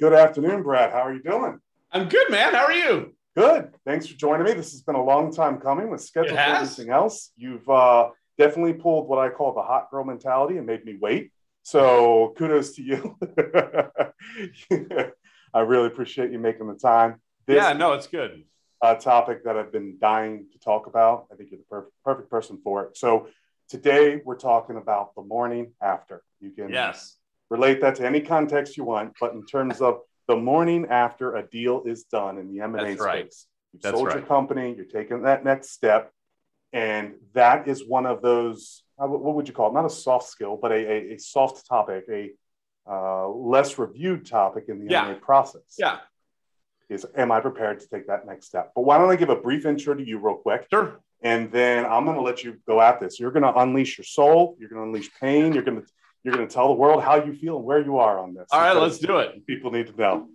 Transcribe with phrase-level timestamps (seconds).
[0.00, 0.92] Good afternoon, Brad.
[0.92, 1.60] How are you doing?
[1.92, 2.54] I'm good, man.
[2.54, 3.14] How are you?
[3.36, 3.74] Good.
[3.84, 4.54] Thanks for joining me.
[4.54, 7.32] This has been a long time coming with schedule and everything else.
[7.36, 11.32] You've uh, definitely pulled what I call the hot girl mentality and made me wait.
[11.64, 13.18] So kudos to you.
[15.52, 17.20] I really appreciate you making the time.
[17.46, 18.44] This yeah, no, it's good.
[18.82, 21.26] A topic that I've been dying to talk about.
[21.30, 22.96] I think you're the perfect, perfect person for it.
[22.96, 23.28] So
[23.68, 26.22] today we're talking about the morning after.
[26.40, 27.18] You can yes
[27.50, 31.42] relate that to any context you want, but in terms of the morning after a
[31.42, 33.34] deal is done in the M&A space, right.
[33.72, 34.18] you've That's sold right.
[34.18, 36.12] your company, you're taking that next step,
[36.72, 39.74] and that is one of those, what would you call it?
[39.74, 42.30] Not a soft skill, but a, a, a soft topic, a
[42.88, 45.08] uh, less reviewed topic in the yeah.
[45.08, 45.76] M&A process.
[45.78, 45.98] Yeah.
[46.88, 48.72] Is am I prepared to take that next step?
[48.74, 50.66] But why don't I give a brief intro to you real quick?
[50.70, 51.00] Sure.
[51.22, 53.20] And then I'm going to let you go at this.
[53.20, 54.56] You're going to unleash your soul.
[54.58, 55.52] You're going to unleash pain.
[55.52, 55.86] You're going to
[56.22, 58.48] you're going to tell the world how you feel and where you are on this.
[58.52, 59.46] All right, let's do it.
[59.46, 60.28] People need to know.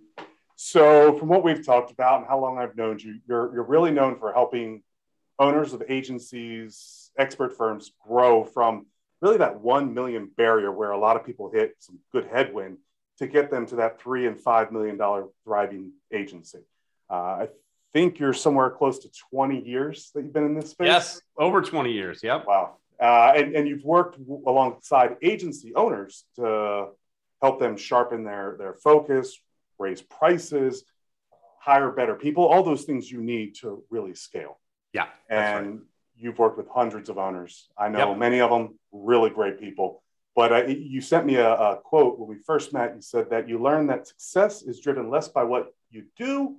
[0.56, 3.90] So, from what we've talked about and how long I've known you, you're, you're really
[3.90, 4.82] known for helping
[5.38, 8.86] owners of agencies, expert firms grow from
[9.20, 12.78] really that 1 million barrier where a lot of people hit some good headwind
[13.18, 16.60] to get them to that three and five million dollar thriving agency.
[17.10, 17.48] Uh, I
[17.92, 20.86] think you're somewhere close to 20 years that you've been in this space.
[20.86, 22.20] Yes, over 20 years.
[22.22, 22.46] Yep.
[22.46, 22.76] Wow.
[23.00, 26.88] Uh, and, and you've worked alongside agency owners to
[27.42, 29.38] help them sharpen their, their focus,
[29.78, 30.84] raise prices,
[31.60, 34.58] hire better people, all those things you need to really scale.
[34.92, 35.06] Yeah.
[35.28, 35.80] And right.
[36.16, 37.68] you've worked with hundreds of owners.
[37.76, 38.18] I know Yep.
[38.18, 40.02] many of them really great people.
[40.34, 42.94] But uh, you sent me a, a quote when we first met.
[42.94, 46.56] You said that you learned that success is driven less by what you do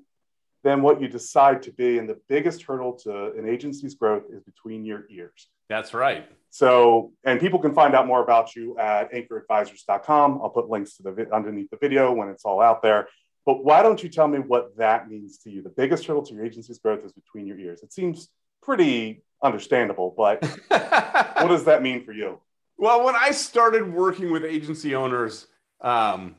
[0.63, 1.97] than what you decide to be.
[1.97, 5.47] And the biggest hurdle to an agency's growth is between your ears.
[5.69, 6.27] That's right.
[6.49, 10.39] So, and people can find out more about you at anchoradvisors.com.
[10.41, 13.07] I'll put links to the underneath the video when it's all out there.
[13.45, 15.61] But why don't you tell me what that means to you?
[15.61, 17.81] The biggest hurdle to your agency's growth is between your ears.
[17.81, 18.29] It seems
[18.61, 22.39] pretty understandable, but what does that mean for you?
[22.77, 25.47] Well, when I started working with agency owners,
[25.81, 26.35] um,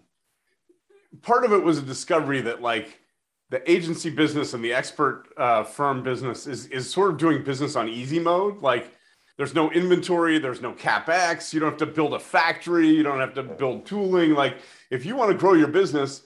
[1.23, 3.00] part of it was a discovery that like
[3.50, 7.76] the agency business and the expert uh, firm business is is sort of doing business
[7.76, 8.62] on easy mode.
[8.62, 8.92] Like
[9.36, 13.20] there's no inventory, there's no capex, you don't have to build a factory, you don't
[13.20, 14.34] have to build tooling.
[14.34, 14.58] Like
[14.91, 16.22] if you want to grow your business,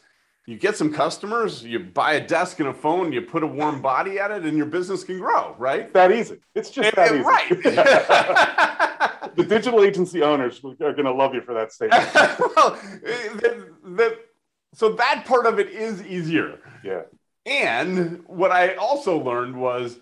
[0.47, 3.81] you get some customers, you buy a desk and a phone, you put a warm
[3.81, 5.93] body at it, and your business can grow, right?
[5.93, 6.41] That easy.
[6.55, 7.23] It's just that easy.
[7.23, 8.69] right.
[9.37, 12.03] the digital agency owners are going to love you for that statement.
[12.15, 14.19] well, the, the,
[14.75, 16.59] so that part of it is easier.
[16.83, 17.03] Yeah.
[17.45, 19.99] And what I also learned was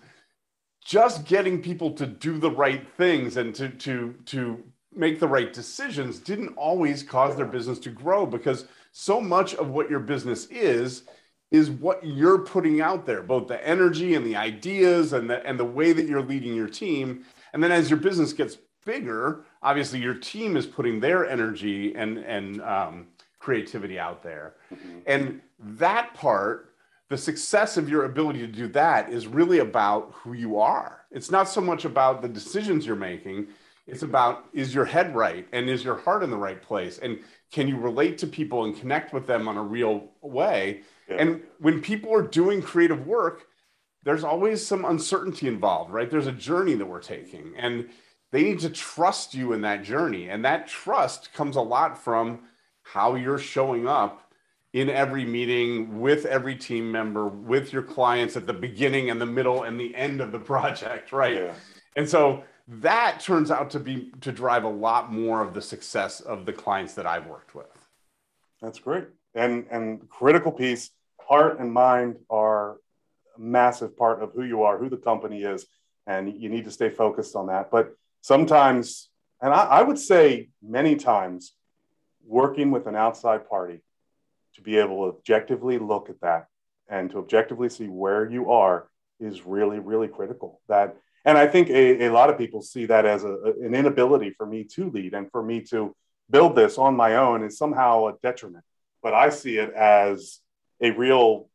[0.85, 5.53] just getting people to do the right things and to to to make the right
[5.53, 10.47] decisions didn't always cause their business to grow because so much of what your business
[10.47, 11.03] is
[11.49, 15.59] is what you're putting out there both the energy and the ideas and the and
[15.59, 17.23] the way that you're leading your team
[17.53, 22.17] and then as your business gets bigger obviously your team is putting their energy and
[22.17, 23.07] and um,
[23.41, 24.99] creativity out there mm-hmm.
[25.05, 26.71] and that part
[27.11, 31.01] the success of your ability to do that is really about who you are.
[31.11, 33.47] It's not so much about the decisions you're making.
[33.85, 36.99] It's about is your head right and is your heart in the right place?
[36.99, 37.19] And
[37.51, 40.83] can you relate to people and connect with them on a real way?
[41.09, 41.17] Yeah.
[41.17, 43.45] And when people are doing creative work,
[44.03, 46.09] there's always some uncertainty involved, right?
[46.09, 47.89] There's a journey that we're taking, and
[48.31, 50.29] they need to trust you in that journey.
[50.29, 52.43] And that trust comes a lot from
[52.93, 54.33] how you're showing up
[54.73, 59.25] in every meeting with every team member with your clients at the beginning and the
[59.25, 61.53] middle and the end of the project right Yeah.
[61.95, 66.19] and so that turns out to be to drive a lot more of the success
[66.21, 67.67] of the clients that i've worked with
[68.61, 69.07] That's great.
[69.33, 70.83] And and critical piece,
[71.29, 72.71] heart and mind are
[73.37, 75.61] a massive part of who you are, who the company is,
[76.05, 77.71] and you need to stay focused on that.
[77.75, 77.85] But
[78.21, 79.09] sometimes,
[79.43, 81.53] and I, I would say many times,
[82.25, 83.81] working with an outside party
[84.55, 86.47] to be able to objectively look at that
[86.89, 88.89] and to objectively see where you are
[89.19, 90.61] is really, really critical.
[90.67, 94.31] That and I think a, a lot of people see that as a, an inability
[94.31, 95.95] for me to lead and for me to
[96.29, 98.63] build this on my own is somehow a detriment.
[99.03, 100.39] But I see it as
[100.81, 101.49] a real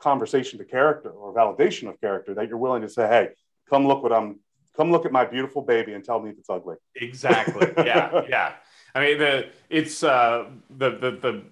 [0.00, 3.28] conversation to character or validation of character that you're willing to say, hey,
[3.70, 4.40] come look what I'm,
[4.76, 6.76] come look at my beautiful baby and tell me if it's ugly.
[6.96, 8.52] exactly yeah yeah
[8.94, 11.42] i mean the it's uh the the the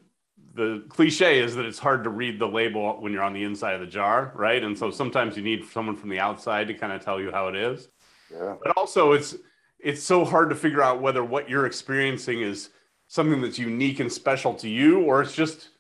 [0.55, 3.75] the cliche is that it's hard to read the label when you're on the inside
[3.75, 4.63] of the jar, right?
[4.63, 7.49] And so sometimes you need someone from the outside to kind of tell you how
[7.49, 7.89] it is.
[8.33, 8.57] Yeah.
[8.63, 9.37] But also it's
[9.79, 12.71] it's so hard to figure out whether what you're experiencing is
[13.07, 15.71] something that's unique and special to you or it's just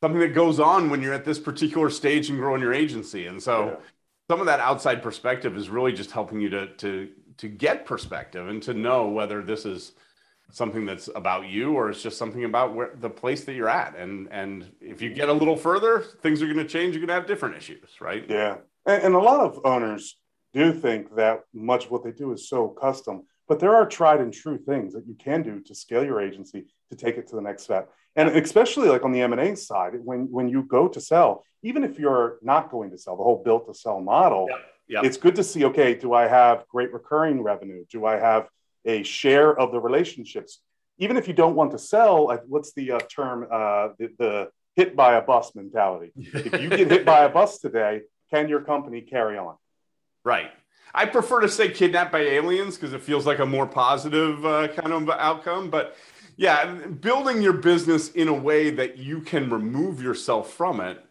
[0.00, 3.26] something that goes on when you're at this particular stage and growing your agency.
[3.26, 3.76] And so yeah.
[4.30, 8.48] some of that outside perspective is really just helping you to to to get perspective
[8.48, 9.92] and to know whether this is
[10.50, 13.96] something that's about you or it's just something about where the place that you're at.
[13.96, 17.08] And and if you get a little further things are going to change you're going
[17.08, 18.24] to have different issues right?
[18.28, 18.56] Yeah.
[18.86, 20.18] And, and, a lot of owners
[20.54, 24.20] do think that much of what they do is so custom but there are tried
[24.20, 27.36] and true things that you can do to scale your agency to take it to
[27.36, 27.90] the next step.
[28.16, 31.98] And especially like on the m&a side when when you go to sell even if
[31.98, 34.48] you're not going to sell the whole built to sell model
[34.88, 37.84] it's good to see okay do i have great recurring revenue?
[37.90, 38.48] Do i have
[38.88, 40.60] a share of the relationships.
[40.98, 43.46] Even if you don't want to sell, what's the uh, term?
[43.50, 46.10] Uh, the, the hit by a bus mentality.
[46.16, 49.54] if you get hit by a bus today, can your company carry on?
[50.24, 50.50] Right.
[50.94, 54.68] I prefer to say kidnapped by aliens because it feels like a more positive uh,
[54.68, 55.70] kind of outcome.
[55.70, 55.96] But
[56.36, 61.04] yeah, building your business in a way that you can remove yourself from it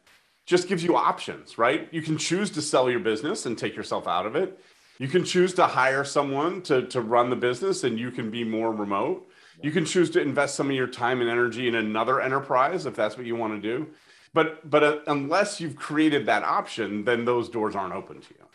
[0.46, 1.90] just gives you options, right?
[1.92, 4.58] You can choose to sell your business and take yourself out of it.
[5.00, 8.44] You can choose to hire someone to, to run the business and you can be
[8.44, 9.30] more remote.
[9.62, 12.96] You can choose to invest some of your time and energy in another enterprise if
[12.96, 13.88] that's what you want to do.
[14.34, 18.46] But but uh, unless you've created that option, then those doors aren't open to you.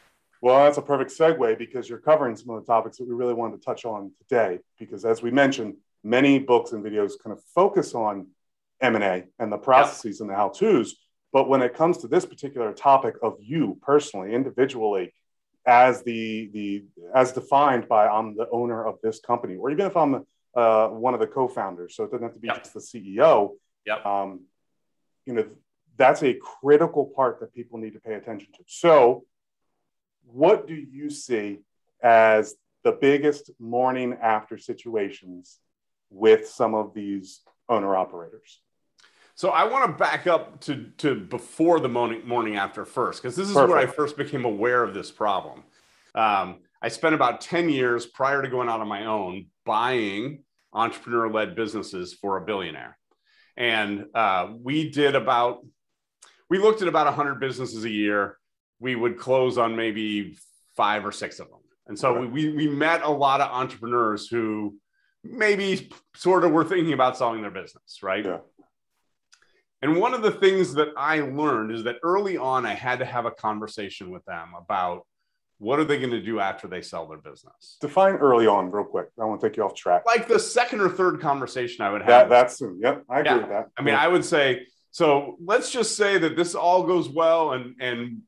[0.41, 3.35] Well, that's a perfect segue because you're covering some of the topics that we really
[3.35, 4.59] wanted to touch on today.
[4.79, 8.27] Because as we mentioned, many books and videos kind of focus on
[8.81, 10.97] M&A and the processes and the how-tos.
[11.33, 15.15] But when it comes to this particular topic of you personally, individually,
[15.67, 19.97] as the the as defined by I'm the owner of this company, or even if
[19.97, 21.97] I'm uh, one of the co-founders.
[21.97, 22.59] So it doesn't have to be yep.
[22.59, 23.53] just the CEO.
[23.87, 24.05] Yep.
[24.05, 24.41] Um,
[25.25, 25.47] you know,
[25.97, 28.65] that's a critical part that people need to pay attention to.
[28.67, 29.25] So,
[30.25, 31.61] what do you see
[32.03, 32.55] as
[32.85, 35.59] the biggest morning after situations
[36.11, 38.61] with some of these owner operators?
[39.43, 43.35] So I want to back up to, to before the morning, morning after first, because
[43.35, 43.71] this is Perfect.
[43.71, 45.65] where I first became aware of this problem.
[46.15, 51.29] Um, I spent about 10 years prior to going out on my own buying entrepreneur
[51.29, 52.97] led businesses for a billionaire.
[53.57, 55.67] And uh, we did about,
[56.49, 58.39] we looked at about 100 businesses a year.
[58.79, 60.39] We would close on maybe
[60.77, 61.63] five or six of them.
[61.89, 64.77] And so we, we met a lot of entrepreneurs who
[65.25, 68.25] maybe sort of were thinking about selling their business, right?
[68.25, 68.39] Yeah.
[69.83, 73.05] And one of the things that I learned is that early on, I had to
[73.05, 75.05] have a conversation with them about
[75.59, 77.79] what are they going to do after they sell their business.
[77.81, 79.09] Define early on, real quick.
[79.21, 80.03] I want to take you off track.
[80.07, 82.09] Like the second or third conversation I would have.
[82.09, 82.81] That, that's soon.
[82.81, 83.37] Yep, I agree yeah.
[83.39, 83.69] with that.
[83.77, 84.03] I mean, yeah.
[84.03, 85.37] I would say so.
[85.45, 88.23] Let's just say that this all goes well, and and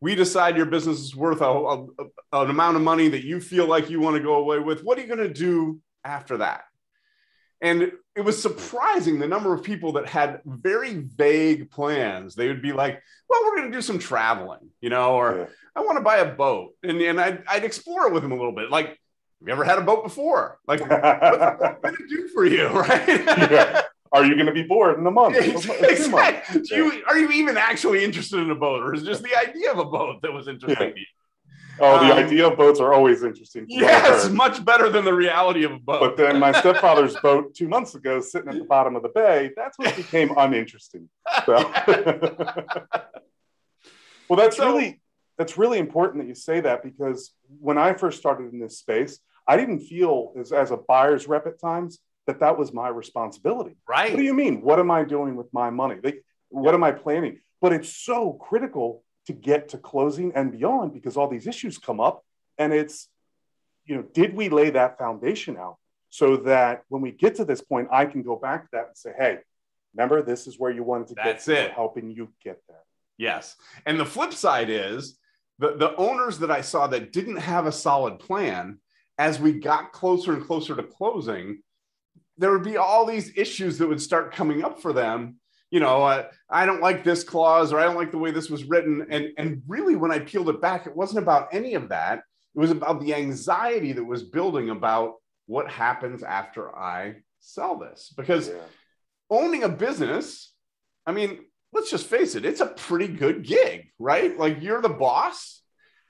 [0.00, 1.86] we decide your business is worth a, a,
[2.32, 4.82] an amount of money that you feel like you want to go away with.
[4.82, 6.62] What are you going to do after that?
[7.60, 12.34] And it was surprising the number of people that had very vague plans.
[12.34, 15.46] They would be like, well, we're going to do some traveling, you know, or yeah.
[15.74, 16.74] I want to buy a boat.
[16.82, 18.70] And, and I'd, I'd explore it with them a little bit.
[18.70, 20.58] Like, have you ever had a boat before?
[20.66, 22.68] Like, what's it going to do for you?
[22.74, 23.08] Right.
[23.08, 23.82] yeah.
[24.10, 25.36] Are you going to be bored in a month?
[25.82, 26.62] exactly.
[26.70, 29.78] You, are you even actually interested in a boat, or is just the idea of
[29.78, 31.06] a boat that was interesting to you?
[31.80, 33.66] Oh, the um, idea of boats are always interesting.
[33.68, 36.00] Yes, much better than the reality of a boat.
[36.00, 39.50] But then my stepfather's boat two months ago, sitting at the bottom of the bay,
[39.56, 41.08] that's what became uninteresting.
[41.46, 41.54] So.
[44.28, 45.00] well, that's so, really
[45.38, 49.20] that's really important that you say that because when I first started in this space,
[49.46, 53.76] I didn't feel as, as a buyer's rep at times that that was my responsibility.
[53.88, 54.10] Right.
[54.10, 54.60] What do you mean?
[54.60, 55.96] What am I doing with my money?
[56.02, 57.40] Like, what am I planning?
[57.60, 62.00] But it's so critical to get to closing and beyond because all these issues come
[62.00, 62.24] up
[62.56, 63.08] and it's
[63.84, 65.76] you know did we lay that foundation out
[66.08, 68.96] so that when we get to this point i can go back to that and
[68.96, 69.36] say hey
[69.94, 71.72] remember this is where you wanted to That's get it.
[71.72, 72.80] helping you get there
[73.18, 73.54] yes
[73.84, 75.18] and the flip side is
[75.58, 78.78] the, the owners that i saw that didn't have a solid plan
[79.18, 81.58] as we got closer and closer to closing
[82.38, 85.36] there would be all these issues that would start coming up for them
[85.70, 88.48] you know, uh, I don't like this clause or I don't like the way this
[88.48, 89.06] was written.
[89.10, 92.18] And, and really, when I peeled it back, it wasn't about any of that.
[92.54, 95.14] It was about the anxiety that was building about
[95.46, 98.12] what happens after I sell this.
[98.16, 98.54] Because yeah.
[99.30, 100.52] owning a business,
[101.06, 101.40] I mean,
[101.72, 104.38] let's just face it, it's a pretty good gig, right?
[104.38, 105.62] Like you're the boss,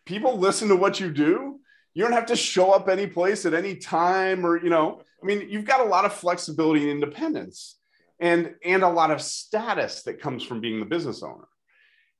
[0.07, 1.61] people listen to what you do.
[1.95, 5.27] You don't have to show up any place at any time or, you know, I
[5.27, 7.79] mean, you've got a lot of flexibility and independence
[8.21, 11.49] and and a lot of status that comes from being the business owner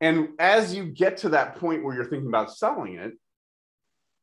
[0.01, 3.13] and as you get to that point where you're thinking about selling it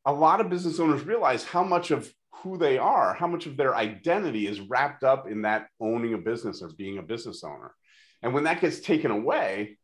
[0.06, 2.12] a lot of business owners realize how much of
[2.44, 6.18] who they are how much of their identity is wrapped up in that owning a
[6.18, 7.74] business or being a business owner
[8.22, 9.78] And when that gets taken away,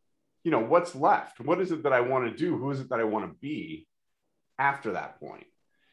[0.44, 1.40] you know, what's left?
[1.40, 2.56] What is it that I want to do?
[2.58, 3.86] Who is it that I want to be
[4.58, 5.46] after that point?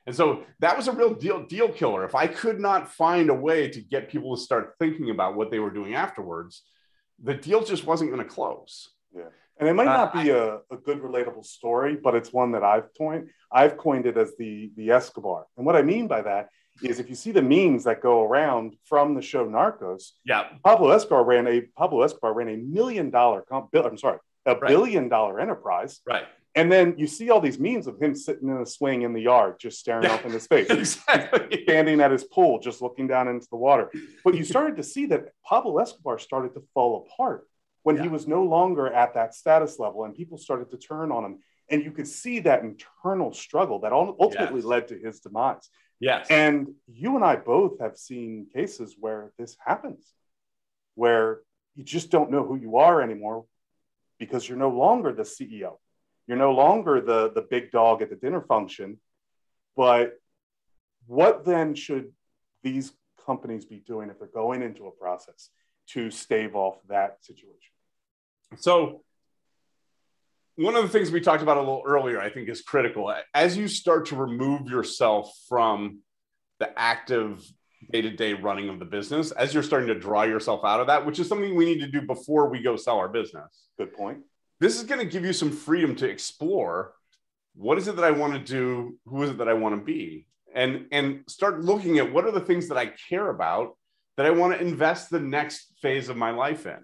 [0.10, 2.04] And so that was a real deal deal killer.
[2.04, 5.52] If I could not find a way to get people to start thinking about what
[5.52, 6.64] they were doing afterwards,
[7.22, 8.90] the deal just wasn't going to close.
[9.16, 9.26] Yeah.
[9.60, 12.64] And it might not uh, be a, a good relatable story, but it's one that
[12.64, 13.30] I've coined.
[13.52, 15.46] I've coined it as the the Escobar.
[15.58, 16.50] And what I mean by that
[16.82, 20.90] is if you see the memes that go around from the show Narcos, yeah, Pablo
[20.90, 24.68] Escobar ran a Pablo Escobar ran a million dollar comp, I'm sorry, a right.
[24.68, 26.00] billion dollar enterprise.
[26.08, 26.26] Right.
[26.56, 29.22] And then you see all these memes of him sitting in a swing in the
[29.22, 31.64] yard, just staring yeah, off into space, exactly.
[31.64, 33.92] standing at his pool, just looking down into the water.
[34.24, 37.48] But you started to see that Pablo Escobar started to fall apart
[37.84, 38.04] when yeah.
[38.04, 41.40] he was no longer at that status level, and people started to turn on him.
[41.70, 44.66] And you could see that internal struggle that ultimately yes.
[44.66, 45.70] led to his demise.
[46.00, 46.28] Yes.
[46.30, 50.14] And you and I both have seen cases where this happens,
[50.96, 51.42] where
[51.76, 53.46] you just don't know who you are anymore
[54.18, 55.78] because you're no longer the CEO.
[56.30, 59.00] You're no longer the, the big dog at the dinner function.
[59.76, 60.20] But
[61.08, 62.12] what then should
[62.62, 62.94] these
[63.26, 65.50] companies be doing if they're going into a process
[65.88, 67.72] to stave off that situation?
[68.58, 69.02] So,
[70.56, 73.12] one of the things we talked about a little earlier, I think, is critical.
[73.34, 76.02] As you start to remove yourself from
[76.60, 77.44] the active
[77.92, 80.88] day to day running of the business, as you're starting to draw yourself out of
[80.88, 83.66] that, which is something we need to do before we go sell our business.
[83.80, 84.20] Good point.
[84.60, 86.94] This is going to give you some freedom to explore
[87.56, 88.98] what is it that I want to do?
[89.06, 90.28] Who is it that I want to be?
[90.54, 93.78] And, and start looking at what are the things that I care about
[94.18, 96.80] that I want to invest the next phase of my life in.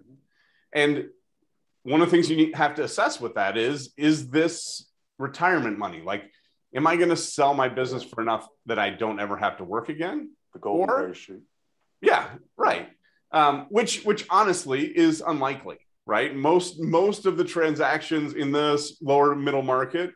[0.74, 1.06] And
[1.86, 5.78] one of the things you need, have to assess with that is is this retirement
[5.78, 6.24] money like
[6.76, 9.64] am i going to sell my business for enough that i don't ever have to
[9.64, 11.44] work again the golden or, parachute
[12.02, 12.28] yeah
[12.58, 12.90] right
[13.32, 19.36] um, which which honestly is unlikely right most most of the transactions in this lower
[19.36, 20.12] middle market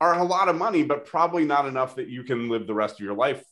[0.00, 2.94] are a lot of money but probably not enough that you can live the rest
[2.94, 3.42] of your life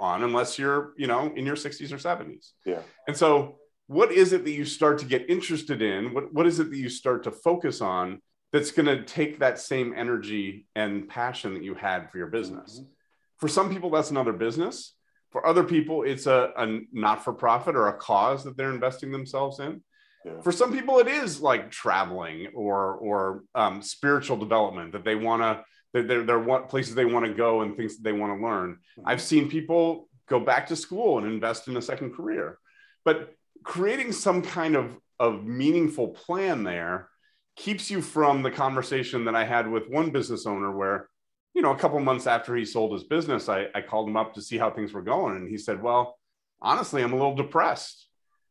[0.00, 4.32] on unless you're you know in your 60s or 70s yeah and so what is
[4.32, 6.14] it that you start to get interested in?
[6.14, 9.58] What, what is it that you start to focus on that's going to take that
[9.58, 12.78] same energy and passion that you had for your business?
[12.78, 12.90] Mm-hmm.
[13.38, 14.94] For some people, that's another business.
[15.32, 19.10] For other people, it's a, a not for profit or a cause that they're investing
[19.10, 19.82] themselves in.
[20.24, 20.40] Yeah.
[20.42, 25.42] For some people, it is like traveling or or um, spiritual development that they want
[25.42, 25.64] to.
[25.92, 28.78] They're, they're what places they want to go and things that they want to learn.
[28.98, 29.08] Mm-hmm.
[29.08, 32.58] I've seen people go back to school and invest in a second career.
[33.04, 37.08] But creating some kind of, of meaningful plan there
[37.56, 41.08] keeps you from the conversation that I had with one business owner where,
[41.54, 44.34] you know, a couple months after he sold his business, I, I called him up
[44.34, 45.36] to see how things were going.
[45.36, 46.18] And he said, Well,
[46.60, 48.08] honestly, I'm a little depressed.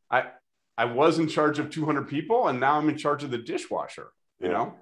[0.10, 0.28] I
[0.78, 4.12] I was in charge of 200 people and now I'm in charge of the dishwasher,
[4.40, 4.54] you yeah.
[4.54, 4.76] know?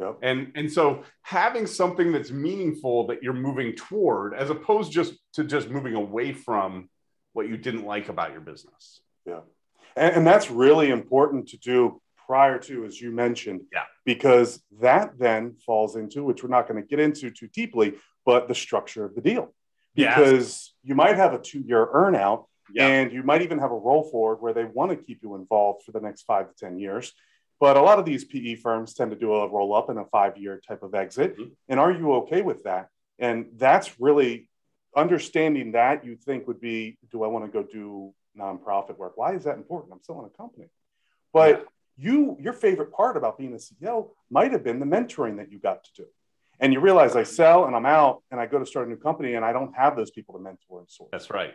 [0.00, 0.18] Yep.
[0.22, 5.44] And and so having something that's meaningful that you're moving toward as opposed just to
[5.44, 6.88] just moving away from
[7.34, 9.00] what you didn't like about your business.
[9.26, 9.40] Yeah.
[9.96, 13.82] And, and that's really important to do prior to, as you mentioned, yeah.
[14.04, 17.94] because that then falls into, which we're not going to get into too deeply,
[18.24, 19.52] but the structure of the deal.
[19.94, 20.72] Because yes.
[20.84, 22.86] you might have a two year earnout yeah.
[22.86, 25.84] and you might even have a roll forward where they want to keep you involved
[25.84, 27.12] for the next five to 10 years.
[27.60, 30.06] But a lot of these PE firms tend to do a roll up and a
[30.06, 31.36] five year type of exit.
[31.36, 31.50] Mm-hmm.
[31.68, 32.88] And are you okay with that?
[33.18, 34.48] And that's really
[34.96, 39.12] understanding that you think would be do I want to go do nonprofit work.
[39.16, 39.92] Why is that important?
[39.92, 40.68] I'm still in a company.
[41.32, 41.66] But
[41.98, 42.12] yeah.
[42.12, 45.58] you, your favorite part about being a CEO might have been the mentoring that you
[45.58, 46.06] got to do.
[46.58, 48.96] And you realize I sell and I'm out and I go to start a new
[48.96, 51.08] company and I don't have those people to mentor and source.
[51.10, 51.54] That's right.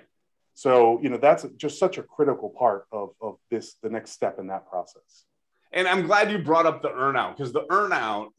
[0.56, 4.40] So, you know, that's just such a critical part of, of this, the next step
[4.40, 5.26] in that process.
[5.72, 8.30] And I'm glad you brought up the earnout because the earnout,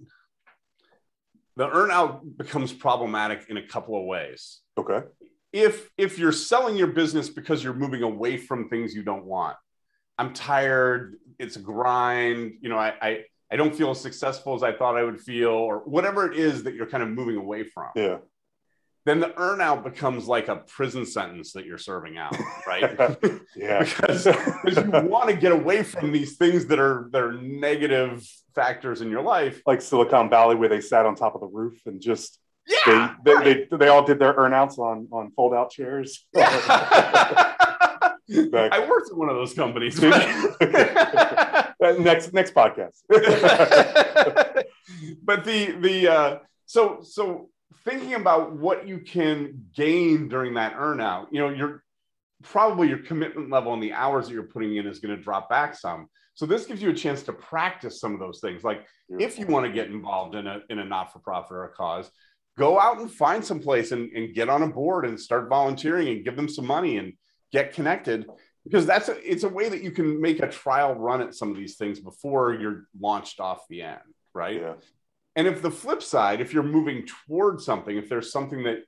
[1.56, 4.60] the earnout becomes problematic in a couple of ways.
[4.76, 5.02] Okay
[5.56, 9.56] if if you're selling your business because you're moving away from things you don't want
[10.18, 14.62] i'm tired it's a grind you know i i, I don't feel as successful as
[14.62, 17.64] i thought i would feel or whatever it is that you're kind of moving away
[17.64, 18.18] from yeah
[19.06, 22.36] then the earnout becomes like a prison sentence that you're serving out,
[22.66, 22.82] right?
[23.56, 27.32] yeah, because, because you want to get away from these things that are that are
[27.32, 31.46] negative factors in your life, like Silicon Valley, where they sat on top of the
[31.46, 33.70] roof and just yeah, they, right.
[33.70, 36.26] they, they, all did their earnouts on on fold out chairs.
[36.34, 36.50] Yeah.
[38.28, 40.02] I worked at one of those companies.
[40.02, 40.60] next
[42.32, 43.02] next podcast.
[45.22, 47.50] but the the uh, so so
[47.86, 51.82] thinking about what you can gain during that earnout, you know, you're
[52.42, 55.48] probably your commitment level and the hours that you're putting in is going to drop
[55.48, 56.08] back some.
[56.34, 58.62] So this gives you a chance to practice some of those things.
[58.62, 62.10] Like if you want to get involved in a in a not-for-profit or a cause,
[62.58, 66.08] go out and find some place and, and get on a board and start volunteering
[66.08, 67.14] and give them some money and
[67.52, 68.26] get connected
[68.64, 71.50] because that's a, it's a way that you can make a trial run at some
[71.50, 74.00] of these things before you're launched off the end,
[74.34, 74.60] right?
[74.60, 74.74] Yeah.
[75.36, 78.78] And if the flip side, if you're moving towards something, if there's something that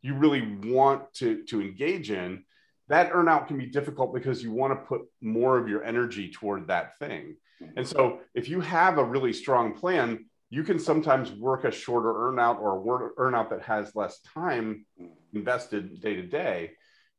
[0.00, 2.44] you really want to to engage in,
[2.88, 6.68] that earnout can be difficult because you want to put more of your energy toward
[6.68, 7.36] that thing.
[7.62, 7.78] Mm-hmm.
[7.78, 12.12] And so if you have a really strong plan, you can sometimes work a shorter
[12.12, 15.12] earnout or a earnout that has less time mm-hmm.
[15.36, 16.70] invested day to day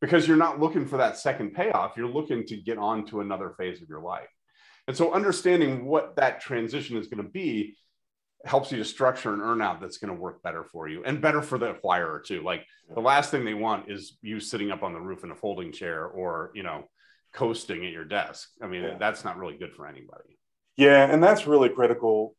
[0.01, 1.95] because you're not looking for that second payoff.
[1.95, 4.29] You're looking to get on to another phase of your life.
[4.87, 7.75] And so understanding what that transition is going to be
[8.45, 11.41] helps you to structure an earnout that's going to work better for you and better
[11.41, 12.41] for the acquirer too.
[12.41, 15.35] Like the last thing they want is you sitting up on the roof in a
[15.35, 16.85] folding chair or, you know,
[17.33, 18.49] coasting at your desk.
[18.61, 18.97] I mean, yeah.
[18.97, 20.37] that's not really good for anybody.
[20.77, 22.35] Yeah, and that's really critical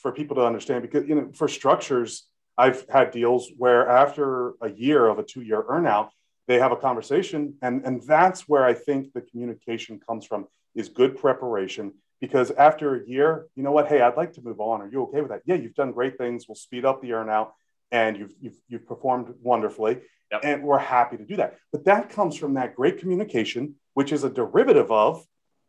[0.00, 4.70] for people to understand because you know, for structures, I've had deals where after a
[4.70, 6.10] year of a two-year earnout,
[6.46, 10.88] they have a conversation, and and that's where I think the communication comes from is
[10.88, 13.88] good preparation because after a year, you know what?
[13.88, 14.82] Hey, I'd like to move on.
[14.82, 15.42] Are you okay with that?
[15.46, 16.46] Yeah, you've done great things.
[16.46, 17.50] We'll speed up the earnout,
[17.90, 20.00] and you've you've, you've performed wonderfully,
[20.30, 20.42] yep.
[20.44, 21.56] and we're happy to do that.
[21.72, 25.24] But that comes from that great communication, which is a derivative of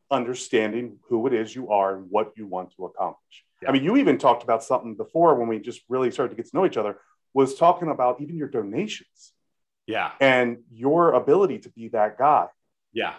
[0.09, 3.45] understanding who it is you are and what you want to accomplish.
[3.61, 3.69] Yep.
[3.69, 6.49] I mean, you even talked about something before when we just really started to get
[6.51, 6.97] to know each other.
[7.33, 9.31] Was talking about even your donations.
[9.87, 10.11] Yeah.
[10.19, 12.47] And your ability to be that guy.
[12.91, 13.13] Yeah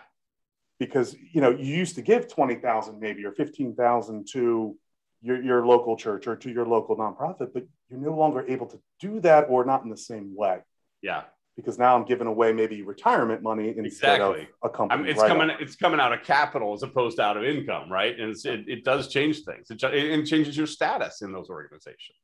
[0.84, 4.76] because you know you used to give 20,000 maybe or 15,000 to
[5.22, 8.78] your, your local church or to your local nonprofit but you're no longer able to
[8.98, 10.58] do that or not in the same way
[11.00, 11.22] yeah
[11.56, 14.48] because now I'm giving away maybe retirement money instead exactly.
[14.62, 15.00] of a company.
[15.00, 17.92] I mean, it's coming, it's coming out of capital as opposed to out of income,
[17.92, 18.18] right?
[18.18, 19.70] And it, it does change things.
[19.70, 22.16] It, it changes your status in those organizations.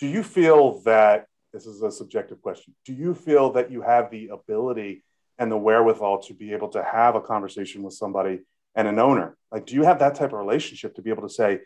[0.00, 2.74] Do you feel that this is a subjective question?
[2.84, 5.02] Do you feel that you have the ability
[5.38, 8.40] and the wherewithal to be able to have a conversation with somebody
[8.74, 9.36] and an owner.
[9.50, 11.60] Like do you have that type of relationship to be able to say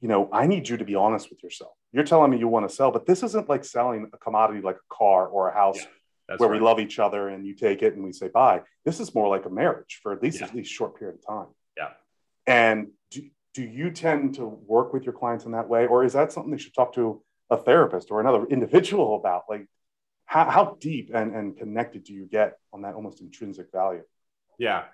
[0.00, 1.72] you know i need you to be honest with yourself.
[1.92, 4.76] You're telling me you want to sell but this isn't like selling a commodity like
[4.76, 6.60] a car or a house yeah, where right.
[6.60, 8.62] we love each other and you take it and we say bye.
[8.84, 10.46] This is more like a marriage for at least yeah.
[10.46, 11.48] at least short period of time.
[11.76, 11.90] Yeah.
[12.46, 13.22] And do,
[13.54, 15.86] do you tend to work with your clients in that way?
[15.86, 19.44] Or is that something they should talk to a therapist or another individual about?
[19.48, 19.66] Like
[20.28, 24.02] how, how deep and, and connected do you get on that almost intrinsic value?
[24.58, 24.84] Yeah.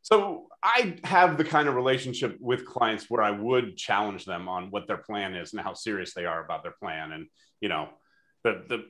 [0.00, 4.70] So I have the kind of relationship with clients where I would challenge them on
[4.70, 7.12] what their plan is and how serious they are about their plan.
[7.12, 7.26] And,
[7.60, 7.90] you know,
[8.44, 8.84] the, the,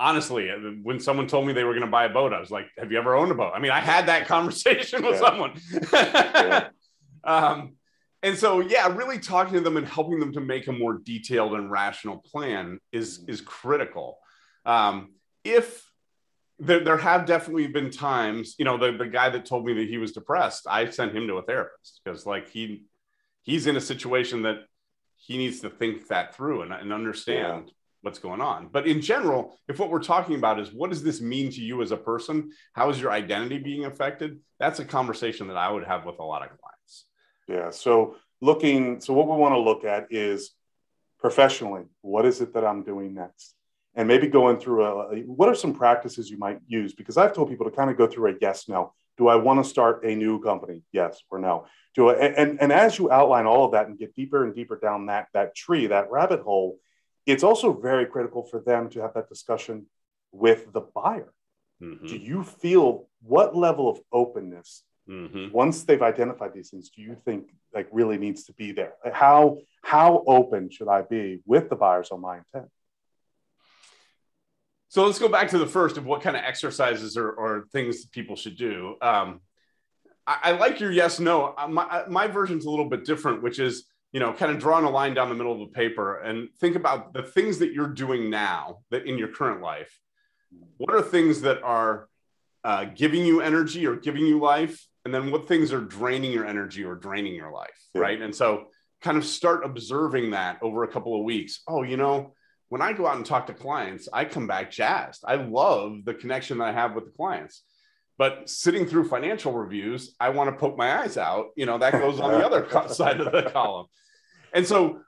[0.00, 0.48] honestly,
[0.82, 2.90] when someone told me they were going to buy a boat, I was like, have
[2.90, 3.52] you ever owned a boat?
[3.54, 5.28] I mean, I had that conversation with yeah.
[5.28, 5.60] someone.
[5.92, 6.68] yeah.
[7.24, 7.74] um,
[8.22, 11.52] and so, yeah, really talking to them and helping them to make a more detailed
[11.52, 14.16] and rational plan is, is critical.
[14.64, 15.10] Um,
[15.44, 15.84] if
[16.58, 19.88] there, there have definitely been times, you know, the, the guy that told me that
[19.88, 22.84] he was depressed, I sent him to a therapist because like he
[23.42, 24.64] he's in a situation that
[25.16, 27.72] he needs to think that through and, and understand yeah.
[28.02, 28.68] what's going on.
[28.70, 31.82] But in general, if what we're talking about is what does this mean to you
[31.82, 32.50] as a person?
[32.72, 34.40] How is your identity being affected?
[34.58, 37.06] That's a conversation that I would have with a lot of clients.
[37.48, 37.70] Yeah.
[37.70, 40.52] So looking, so what we want to look at is
[41.18, 43.54] professionally, what is it that I'm doing next?
[43.96, 46.94] And maybe going through a what are some practices you might use?
[46.94, 48.92] Because i've told people to kind of go through a yes no.
[49.16, 50.82] Do i want to start a new company?
[50.92, 51.66] Yes or no.
[51.94, 54.78] Do I, and, and as you outline all of that and get deeper and deeper
[54.78, 56.78] down that that tree that rabbit hole
[57.26, 59.86] it's also very critical for them to have that discussion
[60.30, 61.32] with the buyer.
[61.82, 62.06] Mm-hmm.
[62.06, 65.50] do you feel what level of openness mm-hmm.
[65.50, 68.94] once they've identified these things do you think like really needs to be there?
[69.12, 72.70] How how open should i be with the buyers on my intent
[74.94, 78.06] so let's go back to the first of what kind of exercises or, or things
[78.06, 78.94] people should do.
[79.02, 79.40] Um,
[80.24, 81.52] I, I, like your yes no.
[81.58, 84.60] Uh, my, uh, my version's a little bit different, which is you know kind of
[84.60, 87.72] drawing a line down the middle of the paper and think about the things that
[87.72, 89.98] you're doing now that in your current life.
[90.76, 92.08] What are things that are
[92.62, 96.46] uh, giving you energy or giving you life, and then what things are draining your
[96.46, 98.00] energy or draining your life, yeah.
[98.00, 98.22] right?
[98.22, 98.66] And so
[99.02, 101.62] kind of start observing that over a couple of weeks.
[101.66, 102.32] Oh, you know
[102.68, 105.24] when I go out and talk to clients, I come back jazzed.
[105.26, 107.62] I love the connection that I have with the clients.
[108.16, 111.48] But sitting through financial reviews, I want to poke my eyes out.
[111.56, 113.86] You know, that goes on the other side of the column.
[114.52, 115.00] And so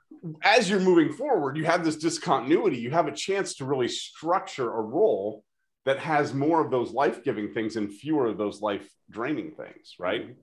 [0.43, 2.77] as you're moving forward, you have this discontinuity.
[2.77, 5.43] You have a chance to really structure a role
[5.85, 10.23] that has more of those life-giving things and fewer of those life-draining things, right?
[10.23, 10.33] Mm-hmm.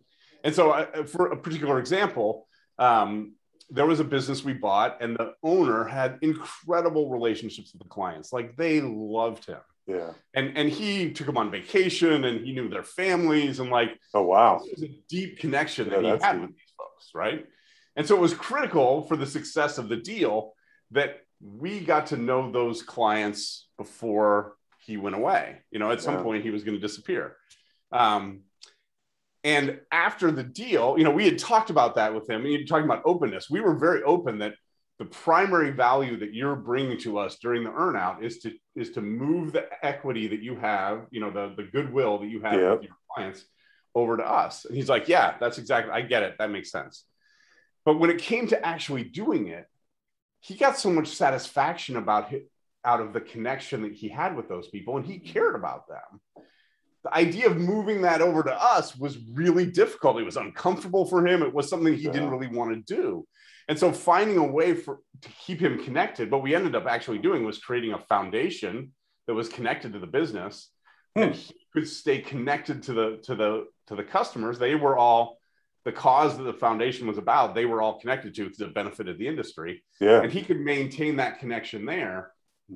[0.44, 2.46] And so, I, for a particular example,
[2.79, 3.35] um,
[3.70, 8.33] there was a business we bought, and the owner had incredible relationships with the clients.
[8.33, 9.61] Like they loved him.
[9.87, 10.11] Yeah.
[10.35, 14.22] And and he took them on vacation, and he knew their families, and like oh
[14.22, 16.40] wow, it was a deep connection yeah, that he had deep.
[16.42, 17.46] with these folks, right?
[17.96, 20.55] And so it was critical for the success of the deal
[20.90, 25.59] that we got to know those clients before he went away.
[25.70, 26.22] You know, at some yeah.
[26.22, 27.37] point he was going to disappear.
[27.92, 28.40] Um,
[29.44, 32.42] and after the deal, you know, we had talked about that with him.
[32.42, 33.50] And you talking about openness.
[33.50, 34.54] We were very open that
[34.98, 39.02] the primary value that you're bringing to us during the earnout is to is to
[39.02, 42.72] move the equity that you have, you know, the the goodwill that you have yep.
[42.72, 43.44] with your clients
[43.94, 44.64] over to us.
[44.64, 45.92] And he's like, yeah, that's exactly.
[45.92, 46.37] I get it.
[46.38, 47.04] That makes sense.
[47.85, 49.66] But when it came to actually doing it,
[50.40, 52.50] he got so much satisfaction about it
[52.83, 56.44] out of the connection that he had with those people, and he cared about them
[57.05, 60.19] the idea of moving that over to us was really difficult.
[60.19, 61.43] It was uncomfortable for him.
[61.43, 62.12] It was something he yeah.
[62.12, 63.27] didn't really want to do.
[63.69, 67.19] And so finding a way for to keep him connected, what we ended up actually
[67.19, 68.93] doing was creating a foundation
[69.27, 70.71] that was connected to the business
[71.14, 71.23] hmm.
[71.23, 74.59] and he could stay connected to the to the to the customers.
[74.59, 75.38] They were all
[75.85, 79.19] the cause that the foundation was about, they were all connected to because it benefited
[79.19, 79.85] the industry.
[80.01, 80.23] Yeah.
[80.23, 82.33] And he could maintain that connection there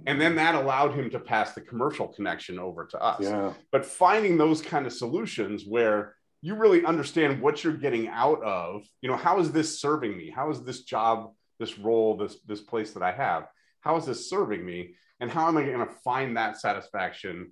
[0.07, 3.22] and then that allowed him to pass the commercial connection over to us.
[3.22, 3.55] Yeah.
[3.72, 8.83] But finding those kind of solutions where you really understand what you're getting out of,
[9.01, 10.31] you know, how is this serving me?
[10.31, 13.46] How is this job, this role, this this place that I have?
[13.81, 14.94] How is this serving me?
[15.20, 17.51] And how am I going to find that satisfaction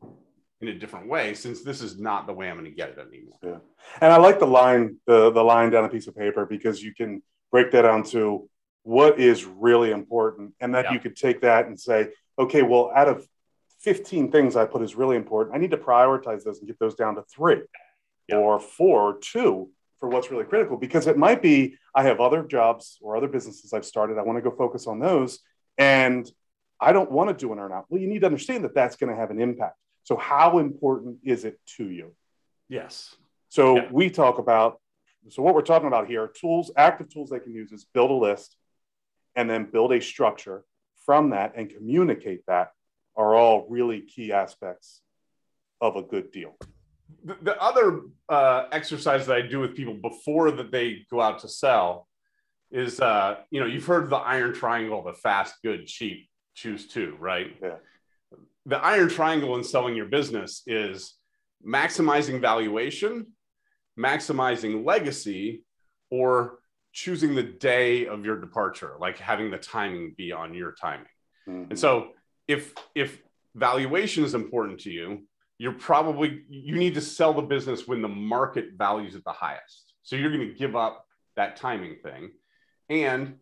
[0.61, 2.99] in a different way since this is not the way I'm going to get it
[2.99, 3.39] anymore?
[3.43, 3.59] Yeah.
[4.01, 6.95] And I like the line, the, the line down a piece of paper because you
[6.95, 8.49] can break that down to
[8.85, 10.93] what is really important and that yeah.
[10.93, 13.27] you could take that and say okay, well, out of
[13.81, 16.95] 15 things I put as really important, I need to prioritize those and get those
[16.95, 17.63] down to three
[18.29, 18.37] yeah.
[18.37, 19.71] or four or two
[20.01, 23.73] for what's really critical because it might be I have other jobs or other businesses
[23.73, 24.19] I've started.
[24.19, 25.41] I want to go focus on those.
[25.79, 26.31] And
[26.81, 27.85] I don't want to do an earnout.
[27.89, 29.77] Well, you need to understand that that's going to have an impact.
[30.05, 32.15] So, how important is it to you?
[32.69, 33.15] Yes.
[33.49, 33.89] So, yeah.
[33.91, 34.81] we talk about,
[35.31, 38.15] so what we're talking about here tools, active tools they can use is build a
[38.15, 38.57] list
[39.35, 40.65] and then build a structure
[41.07, 42.73] from that and communicate that
[43.17, 45.01] are all really key aspects
[45.81, 46.57] of a good deal.
[47.25, 51.39] The, the other uh, exercise that I do with people before that they go out
[51.41, 52.09] to sell
[52.71, 57.17] is, uh, you know, you've heard the iron triangle, the fast, good, cheap, choose two,
[57.21, 57.57] right?
[57.63, 57.77] Yeah.
[58.67, 61.15] The iron triangle in selling your business is
[61.65, 63.29] maximizing valuation,
[63.99, 65.63] maximizing legacy,
[66.11, 66.59] or
[66.97, 71.07] choosing the day of your departure, like having the timing be on your timing.
[71.47, 71.71] Mm-hmm.
[71.71, 72.13] And so
[72.49, 73.23] if if
[73.55, 75.27] valuation is important to you,
[75.59, 79.93] you're probably you need to sell the business when the market values at the highest.
[80.05, 81.05] So you're going to give up
[81.37, 82.31] that timing thing.
[82.89, 83.41] And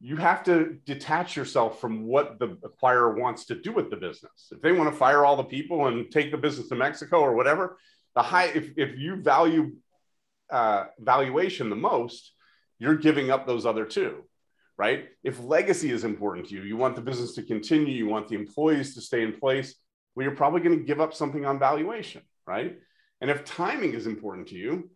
[0.00, 4.52] you have to detach yourself from what the acquirer wants to do with the business.
[4.52, 7.34] If they want to fire all the people and take the business to Mexico or
[7.34, 7.76] whatever,
[8.14, 9.72] the high if, if you value
[10.50, 12.33] uh, valuation the most,
[12.84, 14.24] you're giving up those other two,
[14.76, 15.08] right?
[15.22, 18.34] If legacy is important to you, you want the business to continue, you want the
[18.34, 19.74] employees to stay in place,
[20.14, 22.78] well, you're probably going to give up something on valuation, right?
[23.20, 24.90] And if timing is important to you,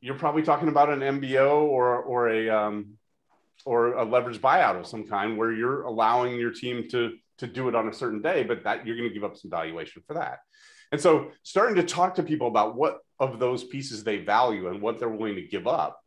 [0.00, 2.98] you're probably talking about an MBO or, or a um,
[3.64, 7.68] or a leveraged buyout of some kind where you're allowing your team to to do
[7.68, 10.14] it on a certain day, but that you're going to give up some valuation for
[10.14, 10.40] that.
[10.90, 14.82] And so starting to talk to people about what of those pieces they value and
[14.82, 16.01] what they're willing to give up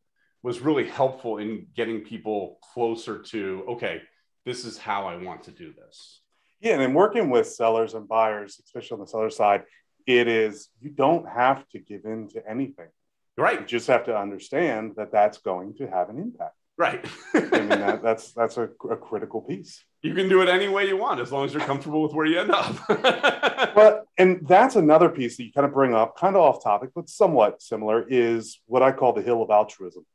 [0.45, 3.99] was really helpful in getting people closer to okay
[4.45, 6.21] this is how i want to do this.
[6.61, 9.63] Yeah and in working with sellers and buyers especially on the seller side
[10.05, 12.89] it is you don't have to give in to anything.
[13.37, 13.59] Right.
[13.59, 16.55] You just have to understand that that's going to have an impact.
[16.77, 17.03] Right.
[17.33, 19.83] I mean that, that's that's a, a, critical piece.
[20.03, 22.27] You can do it any way you want as long as you're comfortable with where
[22.27, 22.75] you end up.
[23.75, 26.91] Well and that's another piece that you kind of bring up kind of off topic
[26.95, 30.05] but somewhat similar is what i call the hill of altruism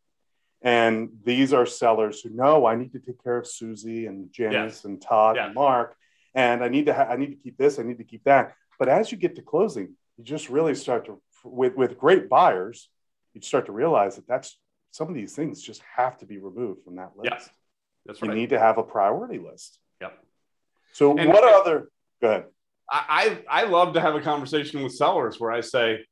[0.63, 4.85] and these are sellers who know I need to take care of Susie and Janice
[4.85, 5.97] and Todd and Mark,
[6.35, 8.55] and I need to ha- I need to keep this, I need to keep that.
[8.79, 12.89] But as you get to closing, you just really start to with with great buyers,
[13.35, 14.59] you start to realize that that's
[14.91, 17.31] some of these things just have to be removed from that list.
[17.33, 17.51] Yes.
[18.07, 18.31] That's right.
[18.31, 19.79] You need to have a priority list.
[20.01, 20.19] Yep.
[20.93, 21.91] So and, what other?
[22.21, 22.45] Go ahead.
[22.91, 26.05] I I love to have a conversation with sellers where I say,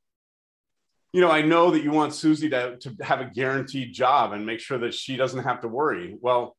[1.13, 4.45] you know, I know that you want Susie to, to have a guaranteed job and
[4.45, 6.17] make sure that she doesn't have to worry.
[6.21, 6.57] Well,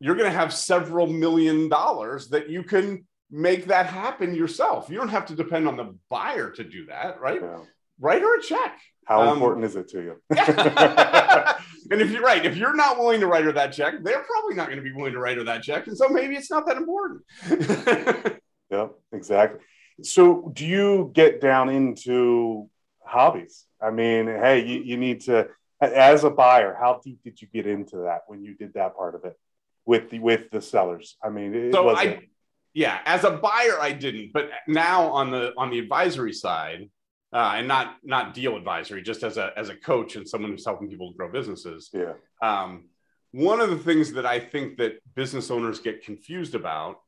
[0.00, 4.88] you're going to have several million dollars that you can make that happen yourself.
[4.88, 7.40] You don't have to depend on the buyer to do that, right?
[7.42, 7.58] Yeah.
[7.98, 8.78] Write her a check.
[9.06, 10.22] How Um, important is it to you?
[10.30, 14.54] and if you're right, if you're not willing to write her that check, they're probably
[14.54, 15.86] not going to be willing to write her that check.
[15.86, 17.22] And so maybe it's not that important.
[18.70, 19.60] Yep, exactly.
[20.02, 22.68] So, do you get down into
[23.06, 23.64] hobbies?
[23.80, 25.48] I mean, hey, you, you need to,
[25.80, 29.14] as a buyer, how deep did you get into that when you did that part
[29.14, 29.38] of it
[29.84, 31.16] with the with the sellers?
[31.22, 32.08] I mean, it so wasn't.
[32.08, 32.28] I,
[32.74, 36.90] yeah, as a buyer, I didn't, but now on the on the advisory side,
[37.32, 40.64] uh, and not not deal advisory, just as a as a coach and someone who's
[40.64, 41.90] helping people grow businesses.
[41.92, 42.88] yeah, Um,
[43.32, 47.00] one of the things that I think that business owners get confused about,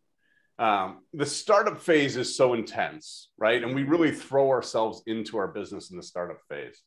[0.59, 3.63] um, the startup phase is so intense, right?
[3.63, 6.83] And we really throw ourselves into our business in the startup phase.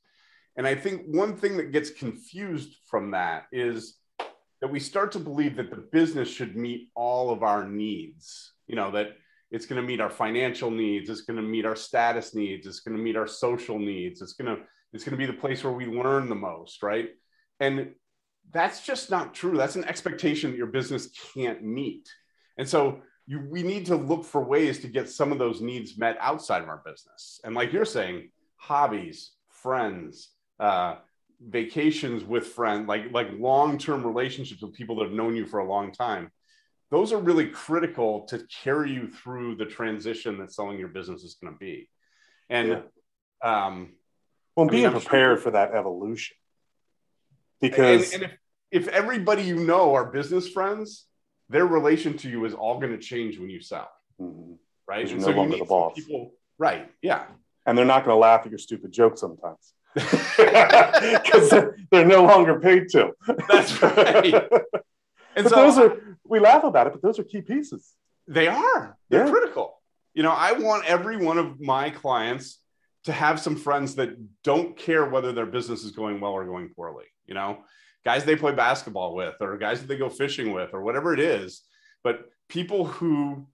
[0.57, 3.97] And I think one thing that gets confused from that is
[4.59, 8.53] that we start to believe that the business should meet all of our needs.
[8.67, 9.15] You know, that
[9.51, 12.81] it's going to meet our financial needs, it's going to meet our status needs, it's
[12.81, 15.63] going to meet our social needs, it's going to it's going to be the place
[15.63, 17.09] where we learn the most, right?
[17.61, 17.91] And
[18.51, 19.55] that's just not true.
[19.55, 22.09] That's an expectation that your business can't meet.
[22.57, 25.97] And so you, we need to look for ways to get some of those needs
[25.97, 27.39] met outside of our business.
[27.45, 30.27] And like you're saying, hobbies, friends,
[30.59, 30.95] uh,
[31.39, 35.65] vacations with friends, like like long-term relationships with people that have known you for a
[35.65, 36.29] long time.
[36.89, 41.37] Those are really critical to carry you through the transition that selling your business is
[41.41, 41.89] going to be.
[42.49, 42.83] And
[43.41, 43.93] um,
[44.57, 46.35] well, I being sure- prepared for that evolution
[47.61, 48.33] because and, and
[48.71, 51.05] if, if everybody you know are business friends,
[51.51, 54.57] their relation to you is all going to change when you sell, Mhm.
[54.87, 55.09] right?
[55.11, 55.93] And no you longer the boss.
[55.95, 56.89] People, right?
[57.01, 57.25] Yeah.
[57.65, 62.23] and they're not going to laugh at your stupid jokes sometimes because they're, they're no
[62.23, 63.11] longer paid to.
[63.49, 64.33] That's right.
[65.35, 67.93] And but so those are we laugh about it, but those are key pieces.
[68.27, 68.97] they are.
[69.09, 69.31] They're Yeah.
[69.31, 69.81] critical.
[70.13, 72.59] You know, I want every one of my clients
[73.05, 74.09] to have some friends that
[74.43, 77.05] don't care whether their business is going well or going poorly.
[77.25, 77.59] You know,
[78.05, 81.19] guys they play basketball with, or guys that they go fishing with, or whatever it
[81.19, 81.61] is.
[82.03, 83.47] But people who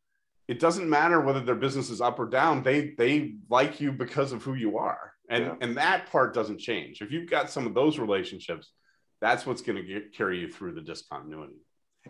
[0.47, 4.31] it doesn't matter whether their business is up or down, they they like you because
[4.31, 5.13] of who you are.
[5.29, 5.55] And Yeah.
[5.61, 7.01] and that part doesn't change.
[7.01, 8.71] If you've got some of those relationships,
[9.19, 11.55] that's what's going to carry you through the discontinuity.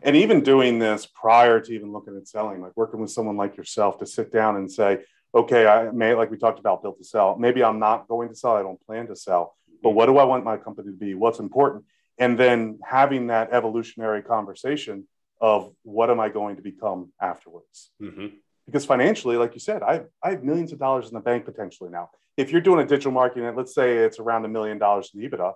[0.04, 3.58] And even doing this prior to even looking at selling, like working with someone like
[3.58, 5.00] yourself to sit down and say,
[5.34, 7.38] okay, I may, like we talked about, built to sell.
[7.38, 8.56] Maybe I'm not going to sell.
[8.56, 9.56] I don't plan to sell.
[9.82, 9.96] But mm-hmm.
[9.96, 11.16] what do I want my company to be?
[11.16, 11.86] What's important?
[12.18, 15.08] And then having that evolutionary conversation
[15.40, 17.92] of what am I going to become afterwards?
[18.02, 18.40] Mhm.
[18.66, 21.46] because financially, like you said, I have, I have millions of dollars in the bank
[21.46, 22.10] potentially now.
[22.36, 25.54] If you're doing a digital marketing, let's say it's around a million dollars in EBITDA,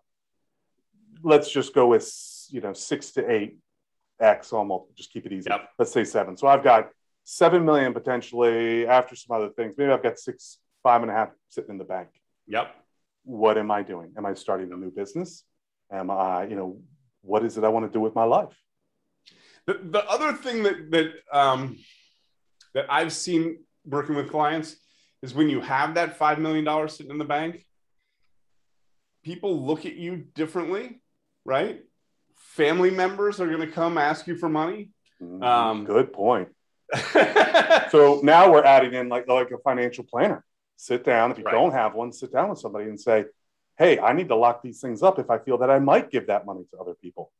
[1.24, 2.06] let's just go with
[2.50, 3.58] you know six to eight
[4.20, 4.96] x almost.
[4.96, 5.50] Just keep it easy.
[5.50, 5.70] Yep.
[5.80, 6.38] Let's say seven.
[6.38, 6.90] So I've got
[7.26, 9.74] seven million potentially after some other things.
[9.78, 12.10] Maybe I've got six, five and a half sitting in the bank.
[12.48, 12.74] Yep.
[13.24, 14.14] What am I doing?
[14.18, 15.44] Am I starting a new business?
[15.92, 16.80] Am I, you know,
[17.22, 18.58] what is it I want to do with my life?
[19.68, 21.78] The, the other thing that that um,
[22.74, 24.76] that I've seen working with clients
[25.22, 27.66] is when you have that five million dollars sitting in the bank,
[29.24, 31.02] people look at you differently,
[31.46, 31.82] right?
[32.38, 34.90] Family members are going to come ask you for money.
[35.22, 36.50] Mm, Um, Good point.
[37.92, 40.44] So now we're adding in like like a financial planner.
[40.78, 41.32] Sit down.
[41.32, 41.52] If you Right.
[41.52, 43.26] don't have one, sit down with somebody and say,
[43.84, 46.28] "Hey, I need to lock these things up if I feel that I might give
[46.28, 47.32] that money to other people."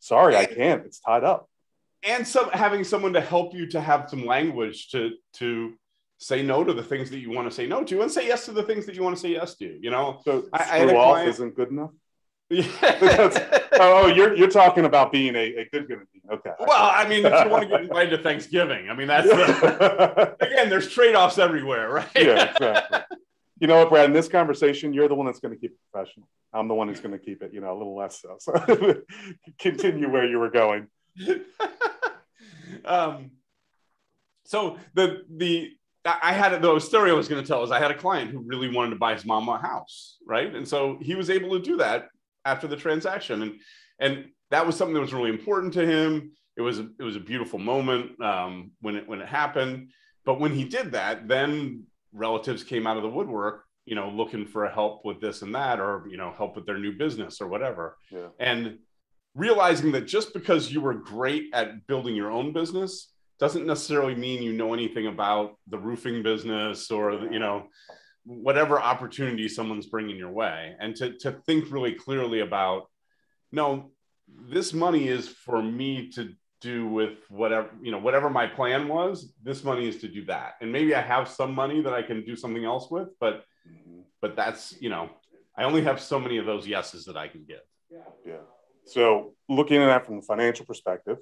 [0.00, 0.84] Sorry, I can't.
[0.86, 1.48] It's tied up.
[2.14, 5.00] and some having someone to help you to have some language to
[5.40, 5.74] to
[6.18, 8.44] say no to the things that you want to say no to and say yes
[8.44, 9.66] to the things that you want to say yes to.
[9.84, 11.90] You know, So I- I had screw a off client- isn't good enough.
[12.50, 13.54] yeah.
[13.80, 16.00] Oh, you're you're talking about being a, a good being.
[16.32, 16.50] Okay.
[16.58, 20.36] well, I mean, if you want to get invited to Thanksgiving, I mean, that's the,
[20.40, 22.08] again, there's trade offs everywhere, right?
[22.16, 22.98] yeah, exactly.
[23.60, 24.06] You know what, Brad?
[24.06, 26.28] In this conversation, you're the one that's going to keep professional.
[26.52, 28.36] I'm the one who's going to keep it, you know, a little less so.
[28.38, 29.02] So
[29.58, 30.88] continue where you were going.
[32.84, 33.32] um,
[34.44, 35.72] so the the
[36.04, 38.38] I had the story I was going to tell is I had a client who
[38.38, 40.54] really wanted to buy his mom a house, right?
[40.54, 42.08] And so he was able to do that
[42.46, 43.60] after the transaction, and
[43.98, 46.32] and that was something that was really important to him.
[46.56, 49.90] It was it was a beautiful moment um, when it when it happened.
[50.24, 54.44] But when he did that, then relatives came out of the woodwork, you know, looking
[54.46, 57.46] for help with this and that, or you know, help with their new business or
[57.48, 58.28] whatever Yeah.
[58.38, 58.78] and
[59.34, 62.92] realizing that just because you were great at building your own business
[63.38, 67.56] doesn't necessarily mean you know anything about the roofing business or the, you know
[68.24, 72.80] whatever opportunity someone's bringing your way and to, to think really clearly about
[73.52, 73.90] no
[74.56, 76.22] this money is for me to
[76.60, 80.54] do with whatever you know whatever my plan was this money is to do that
[80.60, 83.44] and maybe i have some money that i can do something else with but.
[84.20, 85.10] But that's you know
[85.56, 87.60] i only have so many of those yeses that i can give.
[88.26, 88.34] Yeah.
[88.84, 91.18] So looking at that from a financial perspective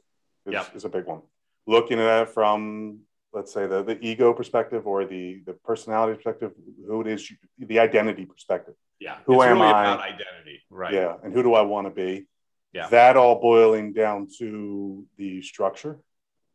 [0.47, 0.75] is, yep.
[0.75, 1.23] is a big one.
[1.67, 3.01] Looking at it from
[3.33, 6.53] let's say the, the ego perspective or the the personality perspective
[6.87, 8.75] who it is the identity perspective.
[9.01, 9.17] Yeah.
[9.27, 9.97] Who am really i?
[9.97, 10.63] identity.
[10.71, 10.95] Right.
[10.95, 11.17] Yeah.
[11.23, 12.27] And who do i want to be?
[12.73, 12.89] Yeah.
[12.89, 15.99] That all boiling down to the structure,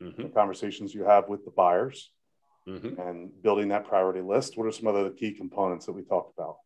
[0.02, 0.22] mm-hmm.
[0.22, 2.12] the conversations you have with the buyers,
[2.68, 3.00] mm-hmm.
[3.00, 4.58] and building that priority list.
[4.58, 6.58] What are some other key components that we talked about?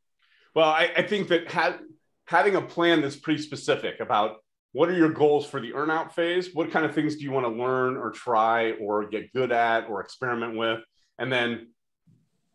[0.53, 1.79] Well, I, I think that ha-
[2.27, 4.37] having a plan that's pretty specific about
[4.71, 6.53] what are your goals for the earnout phase?
[6.53, 9.87] What kind of things do you want to learn or try or get good at
[9.87, 10.81] or experiment with?
[11.17, 11.69] And then,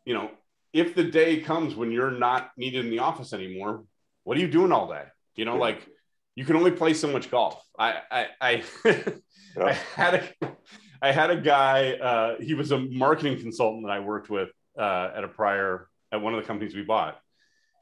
[0.04, 0.30] you know,
[0.72, 3.84] if the day comes when you're not needed in the office anymore,
[4.24, 5.04] what are you doing all day?
[5.34, 5.60] You know, yeah.
[5.60, 5.88] like
[6.34, 7.62] you can only play so much golf.
[7.78, 9.64] I I I, yeah.
[9.64, 10.52] I had a
[11.02, 11.92] I had a guy.
[11.92, 16.20] Uh, he was a marketing consultant that I worked with uh, at a prior at
[16.20, 17.18] one of the companies we bought.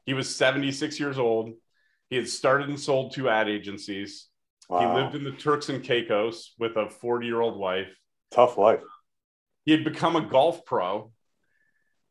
[0.05, 1.53] He was 76 years old.
[2.09, 4.27] He had started and sold two ad agencies.
[4.69, 4.79] Wow.
[4.79, 7.89] He lived in the Turks and Caicos with a 40 year old wife.
[8.31, 8.81] Tough life.
[9.65, 11.11] He had become a golf pro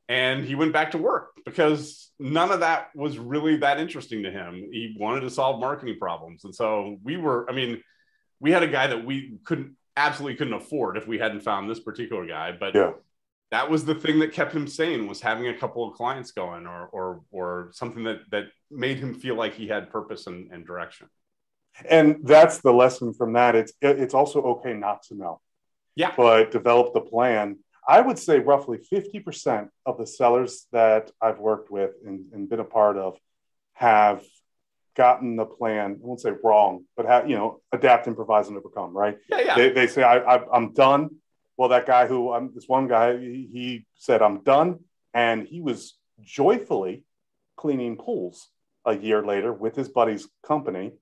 [0.09, 4.31] and he went back to work because none of that was really that interesting to
[4.31, 4.68] him.
[4.73, 6.44] He wanted to solve marketing problems.
[6.44, 7.83] And so we were, I mean,
[8.40, 11.81] we had a guy that we couldn't absolutely couldn't afford if we hadn't found this
[11.81, 12.93] particular guy, but yeah.
[13.51, 16.67] that was the thing that kept him sane was having a couple of clients going
[16.67, 20.67] or or or something that that made him feel like he had purpose and, and
[20.67, 21.09] direction.
[21.89, 23.55] And that's the lesson from that.
[23.55, 25.41] It's it's also okay not to know.
[25.95, 26.13] Yeah.
[26.17, 27.59] But develop the plan
[27.89, 32.61] I would say roughly 50% of the sellers that I've worked with and, and, been
[32.61, 33.17] a part of
[33.73, 34.23] have
[34.99, 38.95] gotten the plan, I won't say wrong, but have, you know, adapt, improvise, and overcome,
[38.95, 39.17] right?
[39.31, 39.55] Yeah, yeah.
[39.55, 41.11] They, they say, I, am done.
[41.57, 44.81] Well, that guy who, I'm, this one guy, he, he said, I'm done.
[45.15, 47.05] And he was joyfully
[47.57, 48.49] cleaning pools
[48.85, 50.93] a year later with his buddy's company,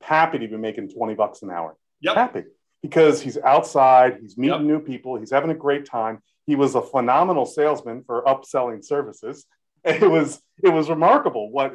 [0.00, 1.76] happy to be making 20 bucks an hour.
[2.00, 2.14] Yep.
[2.14, 2.44] Happy
[2.82, 4.66] because he's outside, he's meeting yep.
[4.66, 6.20] new people, he's having a great time.
[6.46, 9.46] He was a phenomenal salesman for upselling services.
[10.02, 11.74] It was it was remarkable what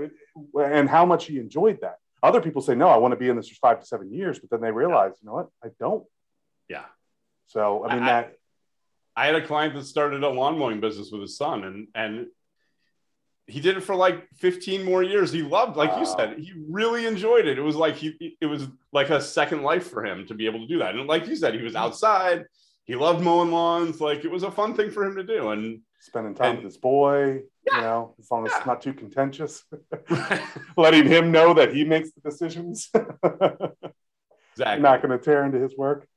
[0.62, 1.98] and how much he enjoyed that.
[2.24, 4.40] Other people say, "No, I want to be in this for five to seven years,"
[4.40, 6.06] but then they realize, you know what, I don't.
[6.70, 6.86] Yeah.
[7.48, 8.34] So I mean I, that.
[9.16, 12.28] I had a client that started a lawn mowing business with his son, and and
[13.48, 15.32] he did it for like 15 more years.
[15.32, 16.00] He loved, like wow.
[16.00, 17.58] you said, he really enjoyed it.
[17.58, 20.60] It was like he, it was like a second life for him to be able
[20.60, 20.96] to do that.
[20.96, 21.84] And like you said, he was mm-hmm.
[21.84, 22.46] outside.
[22.84, 24.02] He loved mowing lawns.
[24.02, 25.50] Like it was a fun thing for him to do.
[25.50, 28.58] And spending time and, with his boy, yeah, you know, as long as yeah.
[28.58, 29.64] it's not too contentious,
[30.78, 32.90] letting him know that he makes the decisions.
[32.94, 34.82] exactly.
[34.82, 36.08] Not going to tear into his work.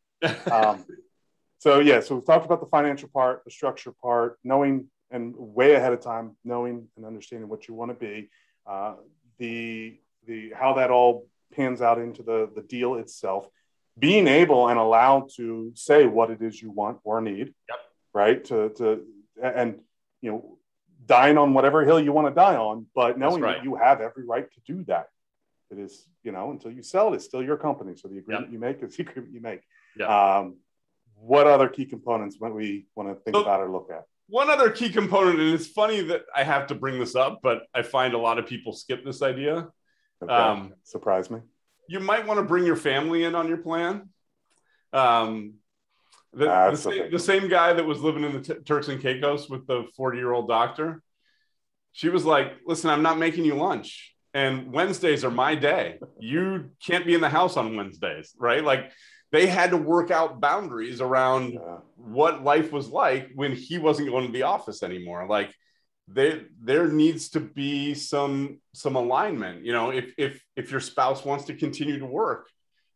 [0.51, 0.85] Um,
[1.59, 5.75] so yeah, so we've talked about the financial part, the structure part, knowing and way
[5.75, 8.31] ahead of time, knowing and understanding what you want to be,
[8.67, 8.95] uh,
[9.39, 13.49] the the how that all pans out into the the deal itself,
[13.99, 17.79] being able and allowed to say what it is you want or need, yep.
[18.15, 18.45] right?
[18.47, 19.05] To to
[19.43, 19.81] and
[20.21, 20.59] you know,
[21.07, 23.59] dying on whatever hill you want to die on, but knowing right.
[23.59, 25.09] that you have every right to do that.
[25.71, 27.95] It is, you know, until you sell it, it's still your company.
[27.97, 28.53] So the agreement yep.
[28.53, 29.63] you make is the agreement you make.
[29.97, 30.09] Yep.
[30.09, 30.57] Um,
[31.15, 34.05] what other key components might we want to think so, about or look at?
[34.31, 37.67] one other key component, and it's funny that I have to bring this up, but
[37.75, 39.69] I find a lot of people skip this idea.
[40.23, 40.33] Okay.
[40.33, 41.41] Um, Surprise me.
[41.89, 44.09] You might want to bring your family in on your plan.
[44.93, 45.55] Um,
[46.33, 49.49] the, the, same, the, same, guy that was living in the t- Turks and Caicos
[49.49, 51.03] with the 40 year old doctor,
[51.93, 54.15] she was like, Listen, I'm not making you lunch.
[54.33, 55.99] And Wednesdays are my day.
[56.21, 58.63] You can't be in the house on Wednesdays, right?
[58.63, 58.93] Like,
[59.33, 61.79] they had to work out boundaries around yeah.
[61.97, 65.55] what life was like when he wasn't going to the office anymore like
[66.09, 71.25] there there needs to be some some alignment you know if if if your spouse
[71.25, 72.49] wants to continue to work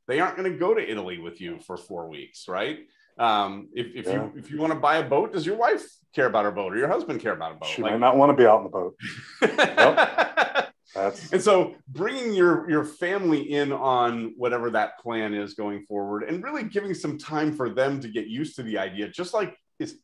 [0.09, 2.81] they aren't going to go to italy with you for four weeks right
[3.19, 4.15] um, if, if yeah.
[4.15, 5.85] you if you want to buy a boat does your wife
[6.15, 8.17] care about her boat or your husband care about a boat she like, might not
[8.17, 8.97] want to be out in the boat
[9.43, 10.69] nope.
[10.95, 11.33] That's...
[11.33, 16.43] And so bringing your your family in on whatever that plan is going forward, and
[16.43, 19.99] really giving some time for them to get used to the idea, just like is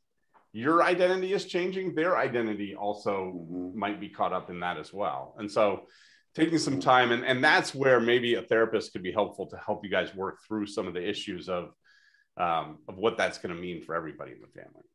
[0.52, 3.78] your identity is changing, their identity also mm-hmm.
[3.78, 5.36] might be caught up in that as well.
[5.38, 5.82] And so
[6.34, 9.84] taking some time, and, and that's where maybe a therapist could be helpful to help
[9.84, 11.70] you guys work through some of the issues of
[12.40, 14.86] um, of what that's going to mean for everybody in the family.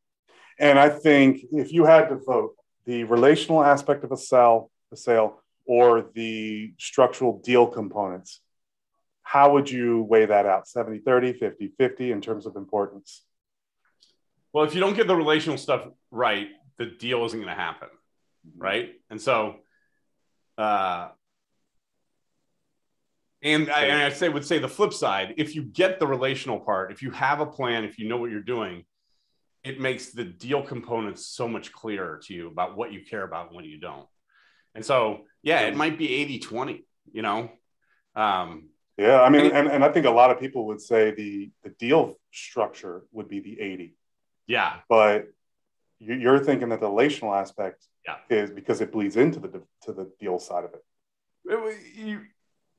[0.60, 4.98] And I think if you had to vote, the relational aspect of a sell, a
[4.98, 8.42] sale, or the structural deal components.
[9.24, 13.24] how would you weigh that out 70 30 50 50 in terms of importance
[14.54, 17.90] well if you don't get the relational stuff right the deal isn't going to happen
[18.58, 19.56] right and so
[20.58, 21.10] uh
[23.46, 26.60] and I, and I say would say the flip side if you get the relational
[26.60, 28.84] part if you have a plan if you know what you're doing
[29.64, 33.48] it makes the deal components so much clearer to you about what you care about
[33.48, 34.08] and what you don't
[34.74, 37.50] and so yeah it might be 80 20 you know
[38.16, 41.52] um yeah, I mean, and, and I think a lot of people would say the
[41.64, 43.94] the deal structure would be the 80.
[44.48, 44.78] Yeah.
[44.88, 45.28] But
[46.00, 48.18] you're thinking that the relational aspect yeah.
[48.30, 50.84] is because it bleeds into the to the deal side of it.
[51.46, 52.22] it you,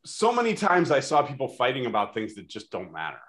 [0.07, 3.21] so many times I saw people fighting about things that just don't matter.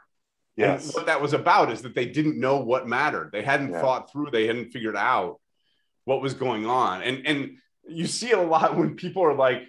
[0.56, 0.86] Yes.
[0.86, 3.32] And what that was about is that they didn't know what mattered.
[3.32, 3.82] They hadn't yeah.
[3.82, 5.40] thought through, they hadn't figured out
[6.06, 7.04] what was going on.
[7.04, 7.58] And and
[7.88, 9.64] you see it a lot when people are like,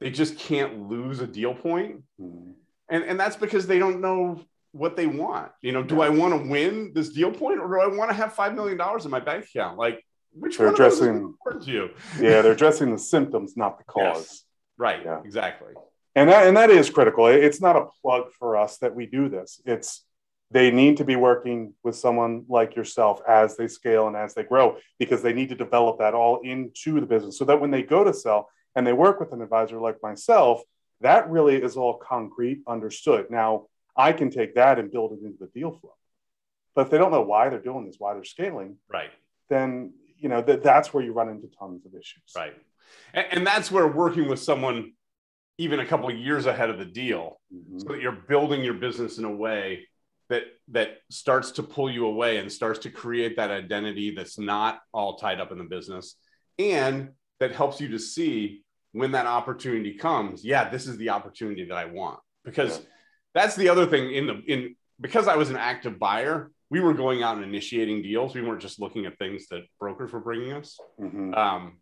[0.00, 2.02] they just can't lose a deal point.
[2.20, 2.52] Mm-hmm
[2.88, 4.40] and and that's because they don't know
[4.72, 5.52] what they want.
[5.62, 8.14] You know, do I want to win this deal point or do I want to
[8.14, 9.78] have five million dollars in my bank account?
[9.78, 11.90] Like, which they're one addressing, of those is important to you?
[12.18, 14.02] yeah, they're addressing the symptoms, not the cause.
[14.02, 14.44] Yes.
[14.76, 15.02] Right.
[15.04, 15.20] Yeah.
[15.24, 15.74] Exactly.
[16.14, 17.26] And that and that is critical.
[17.26, 19.60] It's not a plug for us that we do this.
[19.64, 20.04] It's
[20.50, 24.44] they need to be working with someone like yourself as they scale and as they
[24.44, 27.82] grow because they need to develop that all into the business so that when they
[27.82, 30.62] go to sell and they work with an advisor like myself
[31.00, 33.30] that really is all concrete, understood.
[33.30, 35.94] Now, I can take that and build it into the deal flow.
[36.74, 39.10] But if they don't know why they're doing this, why they're scaling, right,
[39.48, 42.32] then you know that that's where you run into tons of issues.
[42.34, 42.54] Right,
[43.12, 44.92] and, and that's where working with someone
[45.58, 47.78] even a couple of years ahead of the deal, mm-hmm.
[47.78, 49.86] so that you're building your business in a way
[50.30, 54.80] that that starts to pull you away and starts to create that identity that's not
[54.92, 56.16] all tied up in the business,
[56.58, 61.64] and that helps you to see when that opportunity comes, yeah, this is the opportunity
[61.64, 62.20] that I want.
[62.44, 62.84] Because yeah.
[63.34, 66.94] that's the other thing in the in because I was an active buyer, we were
[66.94, 68.34] going out and initiating deals.
[68.34, 70.78] We weren't just looking at things that brokers were bringing us.
[71.00, 71.34] Mm-hmm.
[71.34, 71.78] Um,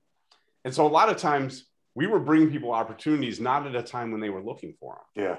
[0.64, 4.12] and so a lot of times we were bringing people opportunities not at a time
[4.12, 5.24] when they were looking for them.
[5.24, 5.36] Yeah.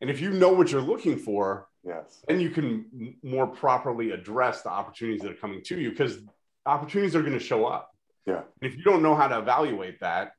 [0.00, 4.62] And if you know what you're looking for, yes, then you can more properly address
[4.62, 6.18] the opportunities that are coming to you because
[6.66, 7.90] opportunities are going to show up.
[8.26, 8.42] Yeah.
[8.60, 10.32] And if you don't know how to evaluate that,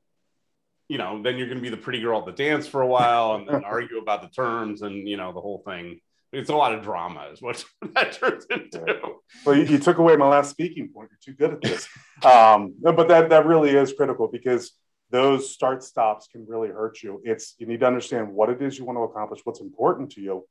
[0.88, 2.86] you know, then you're going to be the pretty girl at the dance for a
[2.86, 6.00] while and then argue about the terms and, you know, the whole thing.
[6.32, 7.64] It's a lot of drama, is what
[7.94, 8.84] that turns into.
[8.86, 9.08] Yeah.
[9.44, 11.10] Well, you, you, took away my last speaking point.
[11.10, 11.88] You're too good at this.
[12.24, 14.72] um, but that, that really is critical because
[15.10, 17.20] those start stops can really hurt you.
[17.24, 20.20] It's you need to understand what it is you want to accomplish, what's important to
[20.20, 20.46] you,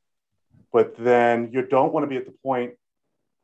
[0.72, 2.74] but then you don't want to be at the point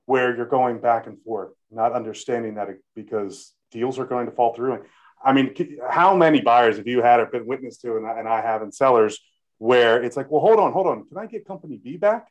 [0.05, 4.53] where you're going back and forth, not understanding that because deals are going to fall
[4.53, 4.74] through.
[4.74, 4.84] And
[5.24, 5.53] I mean,
[5.89, 8.62] how many buyers have you had or been witness to, and I, and I have
[8.62, 9.20] in sellers,
[9.59, 12.28] where it's like, well, hold on, hold on, can I get company B back?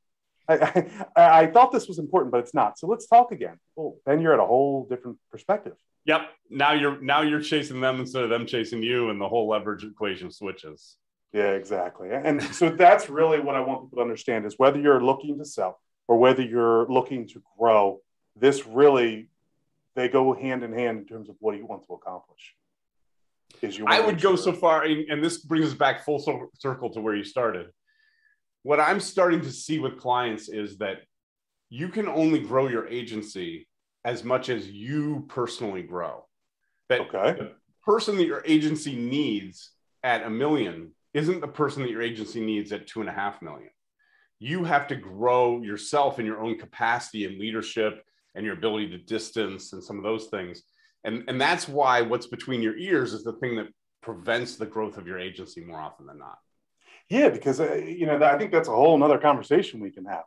[0.50, 2.78] I, I, I, thought this was important, but it's not.
[2.78, 3.58] So let's talk again.
[3.76, 5.74] Oh, well, then you're at a whole different perspective.
[6.06, 6.22] Yep.
[6.48, 9.84] Now you're now you're chasing them instead of them chasing you, and the whole leverage
[9.84, 10.96] equation switches.
[11.32, 12.08] Yeah, exactly.
[12.10, 15.44] And so that's really what I want people to understand is whether you're looking to
[15.44, 15.78] sell
[16.08, 18.00] or whether you're looking to grow,
[18.34, 19.28] this really
[19.94, 22.54] they go hand in hand in terms of what you want to accomplish
[23.62, 27.00] is you I would go so far, and this brings us back full circle to
[27.00, 27.66] where you started.
[28.62, 30.98] What I'm starting to see with clients is that
[31.68, 33.68] you can only grow your agency
[34.04, 36.26] as much as you personally grow.
[36.88, 37.38] That okay.
[37.38, 37.52] the
[37.84, 39.70] person that your agency needs
[40.02, 43.40] at a million isn't the person that your agency needs at two and a half
[43.42, 43.70] million.
[44.38, 48.04] You have to grow yourself in your own capacity and leadership
[48.34, 50.62] and your ability to distance and some of those things
[51.04, 53.68] and and that's why what's between your ears is the thing that
[54.02, 56.38] prevents the growth of your agency more often than not
[57.10, 60.24] yeah because uh, you know i think that's a whole nother conversation we can have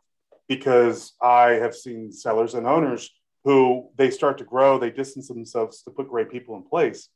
[0.48, 3.10] because i have seen sellers and owners
[3.42, 7.08] who they start to grow they distance themselves to put great people in place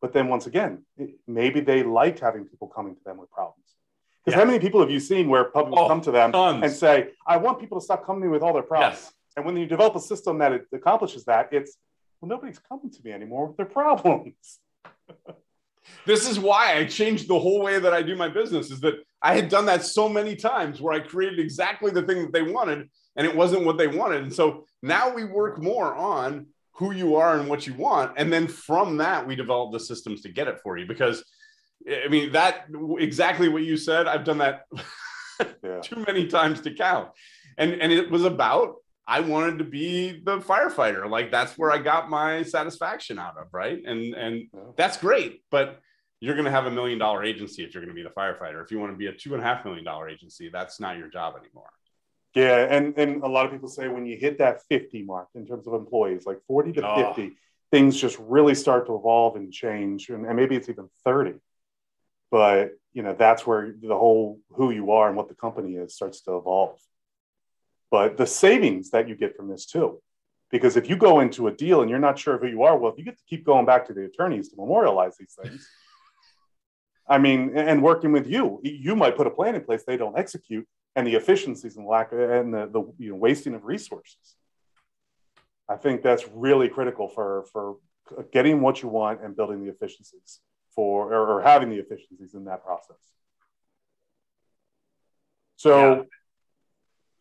[0.00, 0.84] but then once again
[1.26, 3.60] maybe they liked having people coming to them with problems
[4.24, 6.62] because how many people have you seen where publics oh, come to them tons.
[6.64, 9.12] and say i want people to stop coming to me with all their problems yes.
[9.36, 11.76] and when you develop a system that it accomplishes that it's
[12.24, 14.60] well, nobody's coming to me anymore with their problems.
[16.06, 18.94] this is why I changed the whole way that I do my business is that
[19.22, 22.42] I had done that so many times where I created exactly the thing that they
[22.42, 24.22] wanted and it wasn't what they wanted.
[24.22, 28.12] And so now we work more on who you are and what you want.
[28.16, 30.86] And then from that, we develop the systems to get it for you.
[30.86, 31.24] Because
[31.88, 32.66] I mean, that
[32.98, 34.62] exactly what you said, I've done that
[35.62, 35.80] yeah.
[35.80, 37.10] too many times to count.
[37.56, 38.76] And, and it was about
[39.06, 41.08] I wanted to be the firefighter.
[41.08, 43.82] Like that's where I got my satisfaction out of, right?
[43.84, 45.42] And and that's great.
[45.50, 45.80] But
[46.20, 48.62] you're going to have a million dollar agency if you're going to be the firefighter.
[48.64, 50.96] If you want to be a two and a half million dollar agency, that's not
[50.96, 51.68] your job anymore.
[52.34, 55.46] Yeah, and and a lot of people say when you hit that 50 mark in
[55.46, 57.12] terms of employees, like 40 to oh.
[57.14, 57.36] 50,
[57.70, 61.34] things just really start to evolve and change, and, and maybe it's even 30.
[62.30, 65.94] But you know that's where the whole who you are and what the company is
[65.94, 66.80] starts to evolve.
[67.94, 70.02] But the savings that you get from this too,
[70.50, 72.90] because if you go into a deal and you're not sure who you are, well,
[72.90, 75.68] if you get to keep going back to the attorneys to memorialize these things.
[77.08, 80.18] I mean, and working with you, you might put a plan in place they don't
[80.18, 80.66] execute,
[80.96, 84.34] and the efficiencies and lack uh, and the, the you know, wasting of resources.
[85.68, 87.76] I think that's really critical for for
[88.32, 90.40] getting what you want and building the efficiencies
[90.74, 93.02] for or, or having the efficiencies in that process.
[95.54, 96.06] So,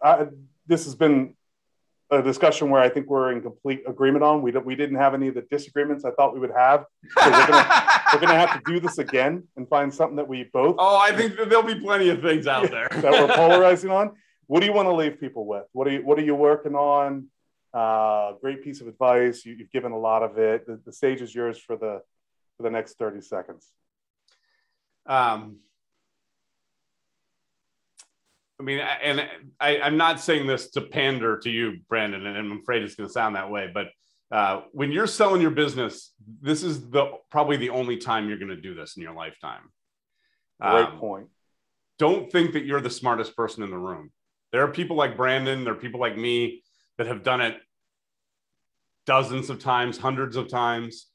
[0.02, 0.10] yeah.
[0.10, 0.28] I,
[0.68, 1.36] this has been
[2.12, 4.42] a discussion where I think we're in complete agreement on.
[4.42, 6.86] We don't, we didn't have any of the disagreements I thought we would have.
[7.18, 10.44] So we're gonna we're gonna have to do this again and find something that we
[10.54, 10.76] both.
[10.78, 14.12] Oh, I think there'll be plenty of things out there that we're polarizing on.
[14.48, 15.64] What do you want to leave people with?
[15.72, 17.28] What are you What are you working on?
[17.74, 19.44] Uh, great piece of advice.
[19.46, 20.68] You, have given a lot of it.
[20.68, 22.02] The, the stage is yours for the
[22.58, 23.68] for the next thirty seconds.
[25.06, 25.58] Um,
[28.60, 29.28] I mean, and
[29.60, 33.10] I, am not saying this to pander to you, Brandon, and I'm afraid it's going
[33.10, 33.72] to sound that way.
[33.74, 33.88] But
[34.32, 38.50] uh, when you're selling your business, this is the probably the only time you're going
[38.50, 39.64] to do this in your lifetime.
[40.62, 41.28] Great um, point.
[41.98, 44.12] Don't think that you're the smartest person in the room.
[44.52, 45.64] There are people like Brandon.
[45.64, 46.64] There are people like me
[46.98, 47.58] that have done it
[49.06, 51.08] dozens of times, hundreds of times,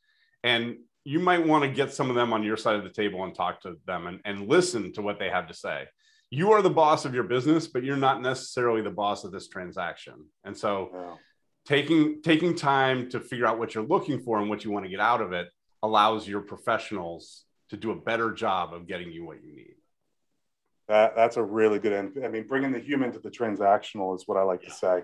[0.42, 3.24] and you might want to get some of them on your side of the table
[3.24, 5.86] and talk to them and, and listen to what they have to say
[6.30, 9.48] you are the boss of your business, but you're not necessarily the boss of this
[9.48, 10.26] transaction.
[10.44, 11.16] And so
[11.66, 14.90] taking taking time to figure out what you're looking for and what you want to
[14.90, 15.48] get out of it
[15.82, 19.74] allows your professionals to do a better job of getting you what you need.
[20.88, 22.12] That that's a really good end.
[22.24, 24.68] I mean, bringing the human to the transactional is what I like yeah.
[24.70, 24.88] to say.
[24.88, 25.02] I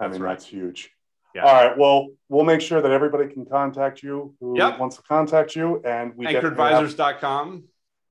[0.00, 0.32] that's mean, right.
[0.32, 0.90] that's huge.
[1.34, 1.44] Yeah.
[1.44, 1.78] All right.
[1.78, 4.80] Well, we'll make sure that everybody can contact you who yep.
[4.80, 5.80] wants to contact you.
[5.84, 7.64] And we anchoradvisors.com.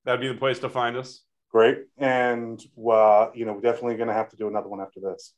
[0.05, 1.21] That'd be the place to find us.
[1.51, 1.79] Great.
[1.97, 5.33] And, uh, you know, we're definitely going to have to do another one after this.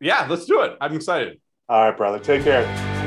[0.00, 0.76] Yeah, let's do it.
[0.80, 1.40] I'm excited.
[1.68, 2.18] All right, brother.
[2.18, 2.97] Take care.